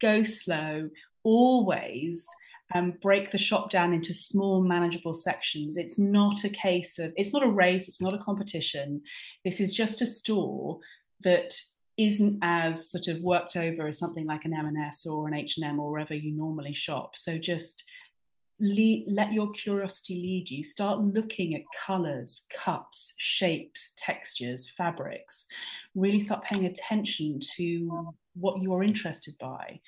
go 0.00 0.22
slow, 0.22 0.90
always 1.22 2.26
um, 2.74 2.94
break 3.00 3.30
the 3.30 3.38
shop 3.38 3.70
down 3.70 3.92
into 3.92 4.12
small 4.12 4.62
manageable 4.62 5.14
sections. 5.14 5.76
It's 5.76 5.98
not 5.98 6.44
a 6.44 6.48
case 6.48 6.98
of 6.98 7.12
it's 7.16 7.32
not 7.32 7.44
a 7.44 7.50
race 7.50 7.88
it's 7.88 8.02
not 8.02 8.14
a 8.14 8.18
competition. 8.18 9.02
This 9.44 9.60
is 9.60 9.74
just 9.74 10.02
a 10.02 10.06
store 10.06 10.80
that 11.22 11.54
isn't 11.96 12.38
as 12.42 12.90
sort 12.90 13.08
of 13.08 13.22
worked 13.22 13.56
over 13.56 13.86
as 13.86 13.98
something 13.98 14.26
like 14.26 14.44
an 14.44 14.54
M&S 14.54 15.06
or 15.06 15.28
an 15.28 15.34
H&M 15.34 15.80
or 15.80 15.90
wherever 15.90 16.14
you 16.14 16.30
normally 16.32 16.74
shop. 16.74 17.16
So 17.16 17.38
just 17.38 17.84
lead, 18.60 19.06
let 19.08 19.32
your 19.32 19.50
curiosity 19.52 20.14
lead 20.16 20.50
you. 20.50 20.62
Start 20.62 21.00
looking 21.00 21.54
at 21.54 21.62
colors 21.86 22.44
cups, 22.54 23.14
shapes 23.16 23.92
textures 23.96 24.70
fabrics. 24.76 25.46
Really 25.94 26.20
start 26.20 26.44
paying 26.44 26.66
attention 26.66 27.38
to 27.56 28.12
what 28.34 28.62
you 28.62 28.74
are 28.74 28.82
interested 28.82 29.34
by. 29.38 29.80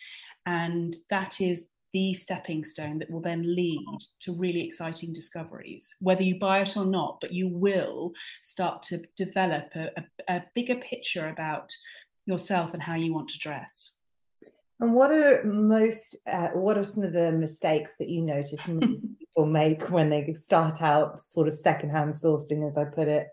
And 0.47 0.97
that 1.11 1.43
is 1.43 1.67
the 1.93 2.15
stepping 2.15 2.65
stone 2.65 2.99
that 2.99 3.11
will 3.11 3.21
then 3.21 3.43
lead 3.43 3.99
to 4.21 4.37
really 4.37 4.65
exciting 4.65 5.13
discoveries, 5.13 5.97
whether 6.01 6.23
you 6.23 6.39
buy 6.39 6.61
it 6.61 6.77
or 6.77 6.85
not, 6.85 7.19
but 7.21 7.33
you 7.33 7.49
will 7.49 8.13
start 8.43 8.83
to 8.85 9.03
develop 9.17 9.71
a, 9.75 9.91
a, 9.97 10.37
a 10.37 10.45
bigger 10.55 10.77
picture 10.77 11.29
about 11.29 11.73
yourself 12.27 12.75
and 12.75 12.83
how 12.83 12.95
you 12.95 13.13
want 13.13 13.29
to 13.29 13.39
dress. 13.39 13.97
And 14.81 14.95
what 14.95 15.11
are 15.11 15.43
most, 15.45 16.17
uh, 16.27 16.49
what 16.49 16.79
are 16.79 16.85
some 16.85 17.03
of 17.03 17.13
the 17.13 17.33
mistakes 17.33 17.95
that 17.99 18.09
you 18.09 18.23
notice 18.23 18.61
people 19.19 19.47
make 19.47 19.91
when 19.91 20.11
they 20.11 20.33
start 20.35 20.83
out 20.83 21.21
sort 21.21 21.49
of 21.49 21.57
secondhand 21.57 22.15
sourcing, 22.15 22.69
as 22.69 22.77
I 22.77 22.85
put 22.85 23.09
it? 23.09 23.27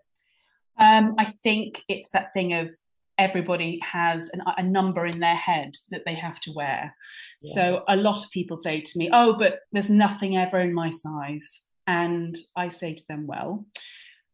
Um, 0.77 1.15
I 1.17 1.25
think 1.25 1.83
it's 1.87 2.11
that 2.11 2.33
thing 2.33 2.53
of 2.53 2.71
everybody 3.17 3.79
has 3.83 4.29
an, 4.29 4.41
a 4.57 4.63
number 4.63 5.05
in 5.05 5.19
their 5.19 5.35
head 5.35 5.75
that 5.91 6.03
they 6.05 6.15
have 6.15 6.39
to 6.41 6.51
wear. 6.53 6.95
Yeah. 7.41 7.53
So 7.53 7.83
a 7.87 7.95
lot 7.95 8.23
of 8.23 8.31
people 8.31 8.57
say 8.57 8.81
to 8.81 8.99
me, 8.99 9.09
"Oh, 9.11 9.37
but 9.37 9.59
there's 9.71 9.89
nothing 9.89 10.37
ever 10.37 10.59
in 10.59 10.73
my 10.73 10.89
size." 10.89 11.63
And 11.87 12.35
I 12.55 12.69
say 12.69 12.93
to 12.93 13.03
them, 13.07 13.27
"Well, 13.27 13.65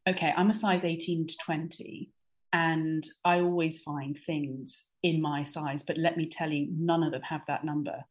okay, 0.07 0.33
I'm 0.35 0.49
a 0.49 0.53
size 0.53 0.85
18 0.85 1.27
to 1.27 1.37
20, 1.43 2.09
and 2.53 3.03
I 3.23 3.39
always 3.39 3.81
find 3.81 4.17
things 4.17 4.87
in 5.03 5.21
my 5.21 5.43
size, 5.43 5.83
but 5.83 5.97
let 5.97 6.17
me 6.17 6.25
tell 6.25 6.51
you, 6.51 6.67
none 6.71 7.03
of 7.03 7.11
them 7.11 7.21
have 7.23 7.41
that 7.47 7.63
number 7.63 8.03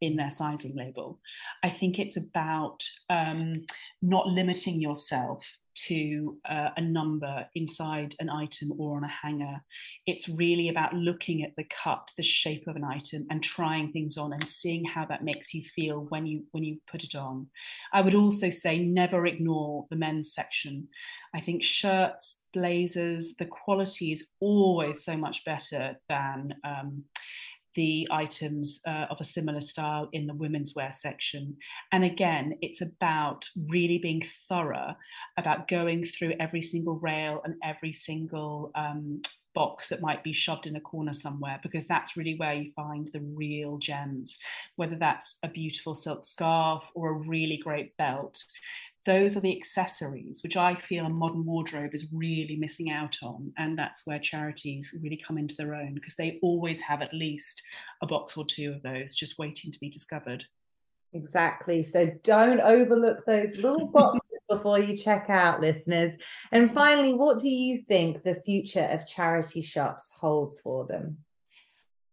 in 0.00 0.16
their 0.16 0.30
sizing 0.30 0.74
label. 0.74 1.20
I 1.62 1.70
think 1.70 1.98
it's 1.98 2.16
about 2.16 2.82
um, 3.08 3.64
not 4.02 4.26
limiting 4.26 4.80
yourself 4.80 5.58
to 5.74 6.38
uh, 6.48 6.70
a 6.76 6.80
number 6.80 7.46
inside 7.54 8.14
an 8.20 8.30
item 8.30 8.72
or 8.78 8.96
on 8.96 9.04
a 9.04 9.08
hanger. 9.08 9.60
It's 10.06 10.28
really 10.28 10.68
about 10.68 10.94
looking 10.94 11.42
at 11.42 11.54
the 11.56 11.64
cut, 11.64 12.10
the 12.16 12.22
shape 12.22 12.66
of 12.66 12.76
an 12.76 12.84
item, 12.84 13.26
and 13.30 13.42
trying 13.42 13.92
things 13.92 14.16
on 14.16 14.32
and 14.32 14.46
seeing 14.46 14.84
how 14.84 15.04
that 15.06 15.24
makes 15.24 15.54
you 15.54 15.62
feel 15.62 16.06
when 16.08 16.26
you 16.26 16.44
when 16.52 16.64
you 16.64 16.78
put 16.90 17.04
it 17.04 17.14
on. 17.14 17.48
I 17.92 18.02
would 18.02 18.14
also 18.14 18.50
say 18.50 18.78
never 18.78 19.26
ignore 19.26 19.86
the 19.90 19.96
men's 19.96 20.32
section. 20.32 20.88
I 21.34 21.40
think 21.40 21.62
shirts, 21.62 22.40
blazers, 22.52 23.34
the 23.38 23.46
quality 23.46 24.12
is 24.12 24.28
always 24.40 25.04
so 25.04 25.16
much 25.16 25.44
better 25.44 25.96
than. 26.08 26.54
Um, 26.64 27.04
the 27.74 28.06
items 28.10 28.80
uh, 28.86 29.06
of 29.10 29.20
a 29.20 29.24
similar 29.24 29.60
style 29.60 30.08
in 30.12 30.26
the 30.26 30.34
women's 30.34 30.74
wear 30.74 30.92
section. 30.92 31.56
And 31.90 32.04
again, 32.04 32.54
it's 32.60 32.80
about 32.80 33.48
really 33.68 33.98
being 33.98 34.22
thorough 34.48 34.94
about 35.36 35.68
going 35.68 36.04
through 36.04 36.34
every 36.38 36.62
single 36.62 36.98
rail 36.98 37.40
and 37.44 37.54
every 37.64 37.92
single 37.92 38.70
um, 38.74 39.22
box 39.54 39.88
that 39.88 40.00
might 40.00 40.24
be 40.24 40.32
shoved 40.32 40.66
in 40.66 40.76
a 40.76 40.80
corner 40.80 41.12
somewhere, 41.12 41.60
because 41.62 41.86
that's 41.86 42.16
really 42.16 42.36
where 42.36 42.54
you 42.54 42.72
find 42.74 43.08
the 43.12 43.20
real 43.20 43.76
gems, 43.78 44.38
whether 44.76 44.96
that's 44.96 45.38
a 45.42 45.48
beautiful 45.48 45.94
silk 45.94 46.24
scarf 46.24 46.90
or 46.94 47.10
a 47.10 47.28
really 47.28 47.58
great 47.58 47.96
belt 47.96 48.42
those 49.04 49.36
are 49.36 49.40
the 49.40 49.56
accessories 49.56 50.42
which 50.42 50.56
I 50.56 50.74
feel 50.74 51.06
a 51.06 51.10
modern 51.10 51.44
wardrobe 51.44 51.94
is 51.94 52.12
really 52.12 52.56
missing 52.56 52.90
out 52.90 53.18
on. 53.22 53.52
And 53.58 53.76
that's 53.76 54.06
where 54.06 54.18
charities 54.18 54.94
really 55.02 55.20
come 55.26 55.38
into 55.38 55.56
their 55.56 55.74
own 55.74 55.94
because 55.94 56.14
they 56.14 56.38
always 56.42 56.80
have 56.82 57.02
at 57.02 57.12
least 57.12 57.62
a 58.00 58.06
box 58.06 58.36
or 58.36 58.44
two 58.44 58.72
of 58.72 58.82
those 58.82 59.14
just 59.14 59.38
waiting 59.38 59.72
to 59.72 59.80
be 59.80 59.90
discovered. 59.90 60.44
Exactly. 61.12 61.82
So 61.82 62.12
don't 62.22 62.60
overlook 62.60 63.26
those 63.26 63.56
little 63.56 63.86
boxes 63.86 64.20
before 64.48 64.78
you 64.78 64.96
check 64.96 65.28
out, 65.28 65.60
listeners. 65.60 66.12
And 66.52 66.72
finally, 66.72 67.14
what 67.14 67.40
do 67.40 67.48
you 67.48 67.82
think 67.88 68.22
the 68.22 68.40
future 68.44 68.88
of 68.90 69.06
charity 69.06 69.62
shops 69.62 70.10
holds 70.14 70.60
for 70.60 70.86
them? 70.86 71.18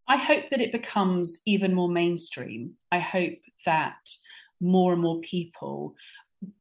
I 0.08 0.18
hope 0.18 0.50
that 0.50 0.60
it 0.62 0.72
becomes 0.72 1.42
even 1.46 1.76
more 1.76 1.90
mainstream. 1.90 2.72
I 2.92 3.00
hope 3.00 3.38
that 3.66 4.10
more 4.60 4.94
and 4.94 5.02
more 5.02 5.20
people 5.22 5.96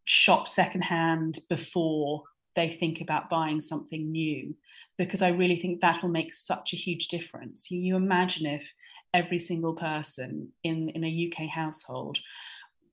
shop 0.05 0.49
secondhand 0.49 1.39
before 1.49 2.25
they 2.57 2.69
think 2.69 3.01
about 3.01 3.31
buying 3.31 3.61
something 3.61 4.11
new 4.11 4.55
because 4.97 5.23
I 5.23 5.29
really 5.29 5.57
think 5.57 5.81
that 5.81 6.03
will 6.03 6.11
make 6.11 6.33
such 6.33 6.73
a 6.73 6.77
huge 6.77 7.09
difference. 7.09 7.71
You, 7.71 7.81
you 7.81 7.97
imagine 7.97 8.47
if 8.47 8.73
every 9.15 9.39
single 9.39 9.75
person 9.75 10.49
in, 10.65 10.89
in 10.91 11.05
a 11.05 11.33
UK 11.33 11.49
household, 11.49 12.19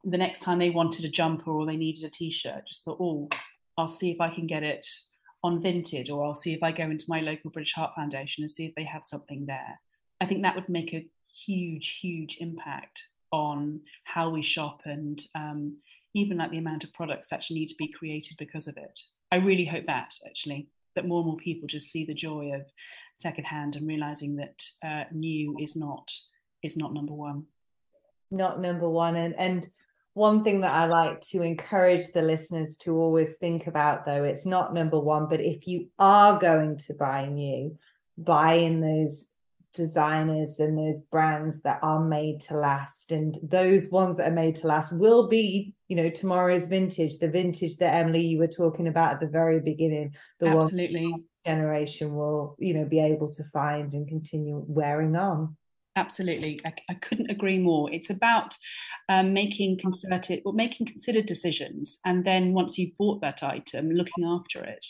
the 0.04 0.18
next 0.18 0.42
time 0.42 0.60
they 0.60 0.70
wanted 0.70 1.04
a 1.04 1.10
jumper 1.10 1.52
or 1.52 1.66
they 1.66 1.78
needed 1.78 2.04
a 2.04 2.10
t 2.10 2.30
shirt, 2.30 2.68
just 2.68 2.84
thought, 2.84 3.00
oh, 3.00 3.28
I'll 3.78 3.88
see 3.88 4.12
if 4.12 4.22
I 4.22 4.30
can 4.30 4.46
get 4.46 4.64
it 4.64 4.88
on 5.44 5.62
Vinted 5.62 6.12
or 6.12 6.24
I'll 6.24 6.36
see 6.36 6.54
if 6.54 6.62
I 6.64 6.72
go 6.72 6.84
into 6.84 7.06
my 7.08 7.22
local 7.22 7.50
British 7.50 7.74
Heart 7.74 7.96
Foundation 7.96 8.44
and 8.44 8.52
see 8.52 8.66
if 8.66 8.76
they 8.76 8.84
have 8.84 9.04
something 9.04 9.46
there. 9.46 9.80
I 10.22 10.26
think 10.26 10.44
that 10.44 10.56
would 10.56 10.70
make 10.70 10.94
a 10.94 11.06
huge, 11.28 12.00
huge 12.00 12.38
impact 12.40 13.08
on 13.32 13.82
how 14.06 14.30
we 14.30 14.42
shop 14.42 14.84
and 14.86 15.20
um, 15.34 15.78
even 16.16 16.38
like 16.38 16.50
the 16.50 16.58
amount 16.58 16.84
of 16.84 16.94
products 16.94 17.28
that 17.28 17.36
actually 17.36 17.60
need 17.60 17.68
to 17.68 17.76
be 17.78 17.90
created 17.90 18.38
because 18.38 18.68
of 18.68 18.78
it. 18.78 19.00
I 19.32 19.36
really 19.36 19.66
hope 19.66 19.86
that 19.86 20.14
actually 20.26 20.70
that 20.96 21.06
more 21.06 21.20
and 21.20 21.28
more 21.28 21.38
people 21.38 21.68
just 21.68 21.92
see 21.92 22.06
the 22.06 22.14
joy 22.14 22.54
of 22.56 22.66
secondhand 23.14 23.76
and 23.76 23.86
realizing 23.86 24.38
that 24.38 24.64
uh, 24.84 25.04
new 25.12 25.58
is 25.60 25.76
not 25.76 26.12
is 26.64 26.78
not 26.78 26.94
number 26.94 27.14
one. 27.14 27.44
Not 28.32 28.60
number 28.60 28.90
one, 28.90 29.16
and 29.16 29.36
and 29.38 29.68
one 30.14 30.44
thing 30.44 30.62
that 30.62 30.72
I 30.72 30.86
like 30.86 31.20
to 31.32 31.42
encourage 31.42 32.14
the 32.14 32.22
listeners 32.22 32.78
to 32.78 32.96
always 32.96 33.34
think 33.34 33.68
about 33.68 34.06
though 34.06 34.24
it's 34.24 34.46
not 34.46 34.74
number 34.74 35.00
one, 35.00 35.28
but 35.30 35.42
if 35.42 35.68
you 35.68 35.90
are 36.00 36.40
going 36.40 36.78
to 36.88 36.94
buy 36.94 37.28
new, 37.28 37.78
buy 38.18 38.54
in 38.54 38.80
those 38.80 39.26
designers 39.74 40.60
and 40.60 40.78
those 40.78 41.02
brands 41.02 41.62
that 41.64 41.80
are 41.84 42.04
made 42.04 42.40
to 42.40 42.56
last 42.56 43.12
and 43.12 43.38
those 43.44 43.90
ones 43.90 44.16
that 44.16 44.32
are 44.32 44.36
made 44.36 44.56
to 44.56 44.68
last 44.68 44.94
will 44.94 45.28
be 45.28 45.75
you 45.88 45.96
know 45.96 46.10
tomorrow's 46.10 46.68
vintage 46.68 47.20
the 47.20 47.28
vintage 47.28 47.78
that 47.78 47.94
emily 47.94 48.22
you 48.22 48.40
were 48.40 48.48
talking 48.48 48.88
about 48.88 49.14
at 49.14 49.20
the 49.20 49.28
very 49.28 49.60
beginning 49.60 50.12
the 50.40 50.48
absolutely. 50.48 51.14
generation 51.46 52.16
will 52.16 52.56
you 52.60 52.74
know 52.74 52.86
be 52.86 53.00
able 53.00 53.32
to 53.32 53.44
find 53.54 53.94
and 53.94 54.08
continue 54.08 54.64
wearing 54.68 55.16
on. 55.16 55.56
Absolutely. 55.98 56.60
I, 56.66 56.74
I 56.90 56.96
couldn't 56.96 57.32
agree 57.32 57.58
more. 57.58 57.90
It's 57.90 58.10
about 58.10 58.58
um, 59.08 59.32
making 59.32 59.78
concerted 59.80 60.42
or 60.44 60.52
making 60.52 60.88
considered 60.88 61.26
decisions 61.26 62.00
and 62.04 62.26
then 62.26 62.52
once 62.52 62.78
you've 62.78 62.98
bought 62.98 63.22
that 63.22 63.44
item 63.44 63.92
looking 63.92 64.26
after 64.26 64.62
it. 64.64 64.86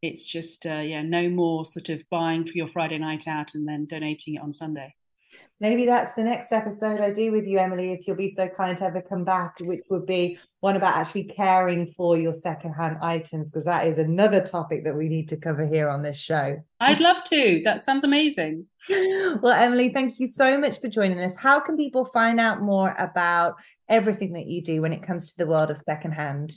It's 0.00 0.30
just 0.30 0.64
uh, 0.64 0.78
yeah 0.78 1.02
no 1.02 1.28
more 1.28 1.64
sort 1.64 1.88
of 1.88 2.00
buying 2.10 2.46
for 2.46 2.52
your 2.52 2.68
friday 2.68 2.98
night 2.98 3.26
out 3.26 3.54
and 3.54 3.66
then 3.66 3.86
donating 3.86 4.34
it 4.34 4.42
on 4.42 4.52
sunday 4.52 4.94
maybe 5.60 5.86
that's 5.86 6.14
the 6.14 6.22
next 6.22 6.52
episode 6.52 7.00
i 7.00 7.10
do 7.10 7.32
with 7.32 7.46
you 7.46 7.58
emily 7.58 7.92
if 7.92 8.06
you'll 8.06 8.16
be 8.16 8.28
so 8.28 8.48
kind 8.48 8.76
to 8.76 8.84
ever 8.84 9.00
come 9.00 9.24
back 9.24 9.54
which 9.60 9.82
would 9.90 10.06
be 10.06 10.38
one 10.66 10.74
about 10.74 10.96
actually 10.96 11.22
caring 11.22 11.92
for 11.96 12.18
your 12.18 12.32
secondhand 12.32 12.98
items 13.00 13.50
because 13.50 13.64
that 13.66 13.86
is 13.86 13.98
another 13.98 14.44
topic 14.44 14.82
that 14.82 14.96
we 14.96 15.08
need 15.08 15.28
to 15.28 15.36
cover 15.36 15.64
here 15.64 15.88
on 15.88 16.02
this 16.02 16.16
show. 16.16 16.56
I'd 16.80 16.98
love 16.98 17.22
to. 17.26 17.60
That 17.64 17.84
sounds 17.84 18.04
amazing. 18.04 18.66
Well 18.88 19.52
emily 19.52 19.88
thank 19.90 20.20
you 20.20 20.26
so 20.28 20.58
much 20.58 20.80
for 20.80 20.88
joining 20.88 21.20
us. 21.20 21.36
How 21.36 21.58
can 21.60 21.76
people 21.76 22.04
find 22.04 22.38
out 22.38 22.62
more 22.62 22.94
about 22.98 23.56
everything 23.88 24.32
that 24.34 24.46
you 24.46 24.62
do 24.62 24.80
when 24.80 24.92
it 24.92 25.02
comes 25.02 25.28
to 25.28 25.36
the 25.38 25.46
world 25.46 25.70
of 25.70 25.78
secondhand 25.78 26.52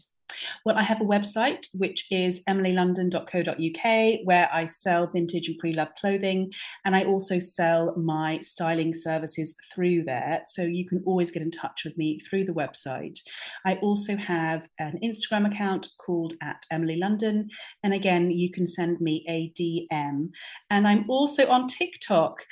well, 0.65 0.77
I 0.77 0.83
have 0.83 1.01
a 1.01 1.05
website 1.05 1.67
which 1.73 2.05
is 2.11 2.43
emilylondon.co.uk 2.47 4.19
where 4.25 4.49
I 4.51 4.65
sell 4.65 5.07
vintage 5.07 5.47
and 5.47 5.57
pre 5.57 5.73
loved 5.73 5.95
clothing. 5.97 6.51
And 6.85 6.95
I 6.95 7.03
also 7.03 7.39
sell 7.39 7.95
my 7.97 8.39
styling 8.41 8.93
services 8.93 9.55
through 9.73 10.03
there. 10.05 10.41
So 10.45 10.63
you 10.63 10.85
can 10.87 11.03
always 11.05 11.31
get 11.31 11.43
in 11.43 11.51
touch 11.51 11.83
with 11.85 11.97
me 11.97 12.19
through 12.19 12.45
the 12.45 12.53
website. 12.53 13.19
I 13.65 13.75
also 13.75 14.15
have 14.15 14.67
an 14.79 14.99
Instagram 15.03 15.47
account 15.47 15.87
called 15.99 16.33
at 16.41 16.65
Emily 16.71 16.97
London. 16.97 17.49
And 17.83 17.93
again, 17.93 18.31
you 18.31 18.51
can 18.51 18.67
send 18.67 18.99
me 19.01 19.25
a 19.27 19.51
DM. 19.59 20.29
And 20.69 20.87
I'm 20.87 21.09
also 21.09 21.47
on 21.47 21.67
TikTok. 21.67 22.45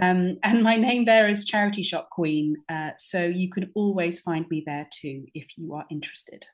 Um, 0.00 0.38
and 0.42 0.62
my 0.62 0.76
name 0.76 1.04
there 1.04 1.28
is 1.28 1.44
Charity 1.44 1.82
Shop 1.82 2.10
Queen. 2.10 2.56
Uh, 2.68 2.90
so 2.98 3.24
you 3.24 3.50
can 3.50 3.70
always 3.74 4.20
find 4.20 4.48
me 4.48 4.62
there 4.66 4.88
too 4.90 5.26
if 5.34 5.46
you 5.56 5.74
are 5.74 5.84
interested. 5.90 6.46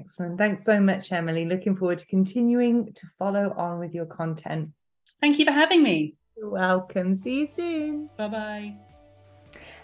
Excellent. 0.00 0.38
Thanks 0.38 0.64
so 0.64 0.80
much, 0.80 1.12
Emily. 1.12 1.44
Looking 1.44 1.76
forward 1.76 1.98
to 1.98 2.06
continuing 2.06 2.92
to 2.94 3.06
follow 3.18 3.54
on 3.56 3.78
with 3.78 3.94
your 3.94 4.06
content. 4.06 4.70
Thank 5.20 5.38
you 5.38 5.44
for 5.44 5.52
having 5.52 5.82
me. 5.82 6.16
You're 6.36 6.50
welcome. 6.50 7.16
See 7.16 7.40
you 7.40 7.48
soon. 7.54 8.10
Bye 8.16 8.28
bye. 8.28 8.93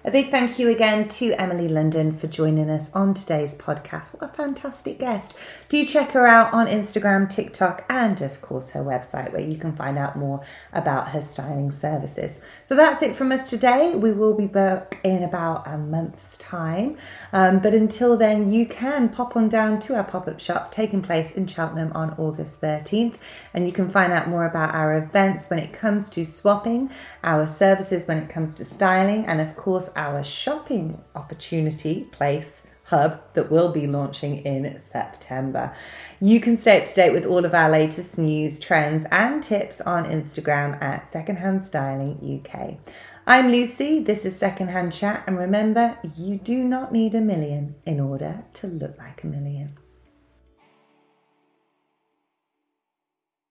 A 0.02 0.10
big 0.10 0.30
thank 0.30 0.58
you 0.58 0.70
again 0.70 1.08
to 1.08 1.32
Emily 1.34 1.68
London 1.68 2.14
for 2.14 2.26
joining 2.26 2.70
us 2.70 2.90
on 2.94 3.12
today's 3.12 3.54
podcast. 3.54 4.14
What 4.14 4.30
a 4.30 4.34
fantastic 4.34 4.98
guest. 4.98 5.36
Do 5.68 5.84
check 5.84 6.12
her 6.12 6.26
out 6.26 6.54
on 6.54 6.68
Instagram, 6.68 7.28
TikTok, 7.28 7.84
and 7.90 8.18
of 8.22 8.40
course 8.40 8.70
her 8.70 8.80
website 8.82 9.30
where 9.30 9.42
you 9.42 9.58
can 9.58 9.76
find 9.76 9.98
out 9.98 10.16
more 10.16 10.40
about 10.72 11.10
her 11.10 11.20
styling 11.20 11.70
services. 11.70 12.40
So 12.64 12.74
that's 12.74 13.02
it 13.02 13.14
from 13.14 13.30
us 13.30 13.50
today. 13.50 13.94
We 13.94 14.12
will 14.12 14.32
be 14.32 14.46
back 14.46 14.98
in 15.04 15.22
about 15.22 15.68
a 15.68 15.76
month's 15.76 16.38
time. 16.38 16.96
Um, 17.34 17.58
but 17.58 17.74
until 17.74 18.16
then, 18.16 18.50
you 18.50 18.64
can 18.64 19.10
pop 19.10 19.36
on 19.36 19.50
down 19.50 19.80
to 19.80 19.96
our 19.96 20.04
pop 20.04 20.26
up 20.26 20.40
shop 20.40 20.72
taking 20.72 21.02
place 21.02 21.32
in 21.32 21.46
Cheltenham 21.46 21.92
on 21.94 22.14
August 22.14 22.62
13th. 22.62 23.16
And 23.52 23.66
you 23.66 23.72
can 23.72 23.90
find 23.90 24.14
out 24.14 24.28
more 24.28 24.46
about 24.46 24.74
our 24.74 24.96
events 24.96 25.50
when 25.50 25.58
it 25.58 25.74
comes 25.74 26.08
to 26.08 26.24
swapping, 26.24 26.90
our 27.22 27.46
services 27.46 28.08
when 28.08 28.16
it 28.16 28.30
comes 28.30 28.54
to 28.54 28.64
styling, 28.64 29.26
and 29.26 29.42
of 29.42 29.56
course, 29.60 29.90
our 29.94 30.24
shopping 30.24 31.02
opportunity 31.14 32.08
place 32.12 32.66
hub 32.84 33.20
that 33.34 33.50
will 33.50 33.70
be 33.70 33.86
launching 33.86 34.38
in 34.38 34.78
September. 34.78 35.72
You 36.18 36.40
can 36.40 36.56
stay 36.56 36.80
up 36.80 36.86
to 36.86 36.94
date 36.94 37.12
with 37.12 37.26
all 37.26 37.44
of 37.44 37.54
our 37.54 37.70
latest 37.70 38.18
news, 38.18 38.58
trends, 38.58 39.04
and 39.12 39.42
tips 39.42 39.80
on 39.82 40.06
Instagram 40.06 40.82
at 40.82 41.08
Secondhand 41.08 41.62
Styling 41.62 42.42
UK. 42.42 42.78
I'm 43.26 43.52
Lucy, 43.52 44.00
this 44.00 44.24
is 44.24 44.34
Secondhand 44.34 44.94
Chat, 44.94 45.22
and 45.26 45.38
remember, 45.38 45.98
you 46.16 46.36
do 46.36 46.64
not 46.64 46.90
need 46.90 47.14
a 47.14 47.20
million 47.20 47.74
in 47.84 48.00
order 48.00 48.44
to 48.54 48.66
look 48.66 48.98
like 48.98 49.22
a 49.22 49.26
million. 49.26 49.76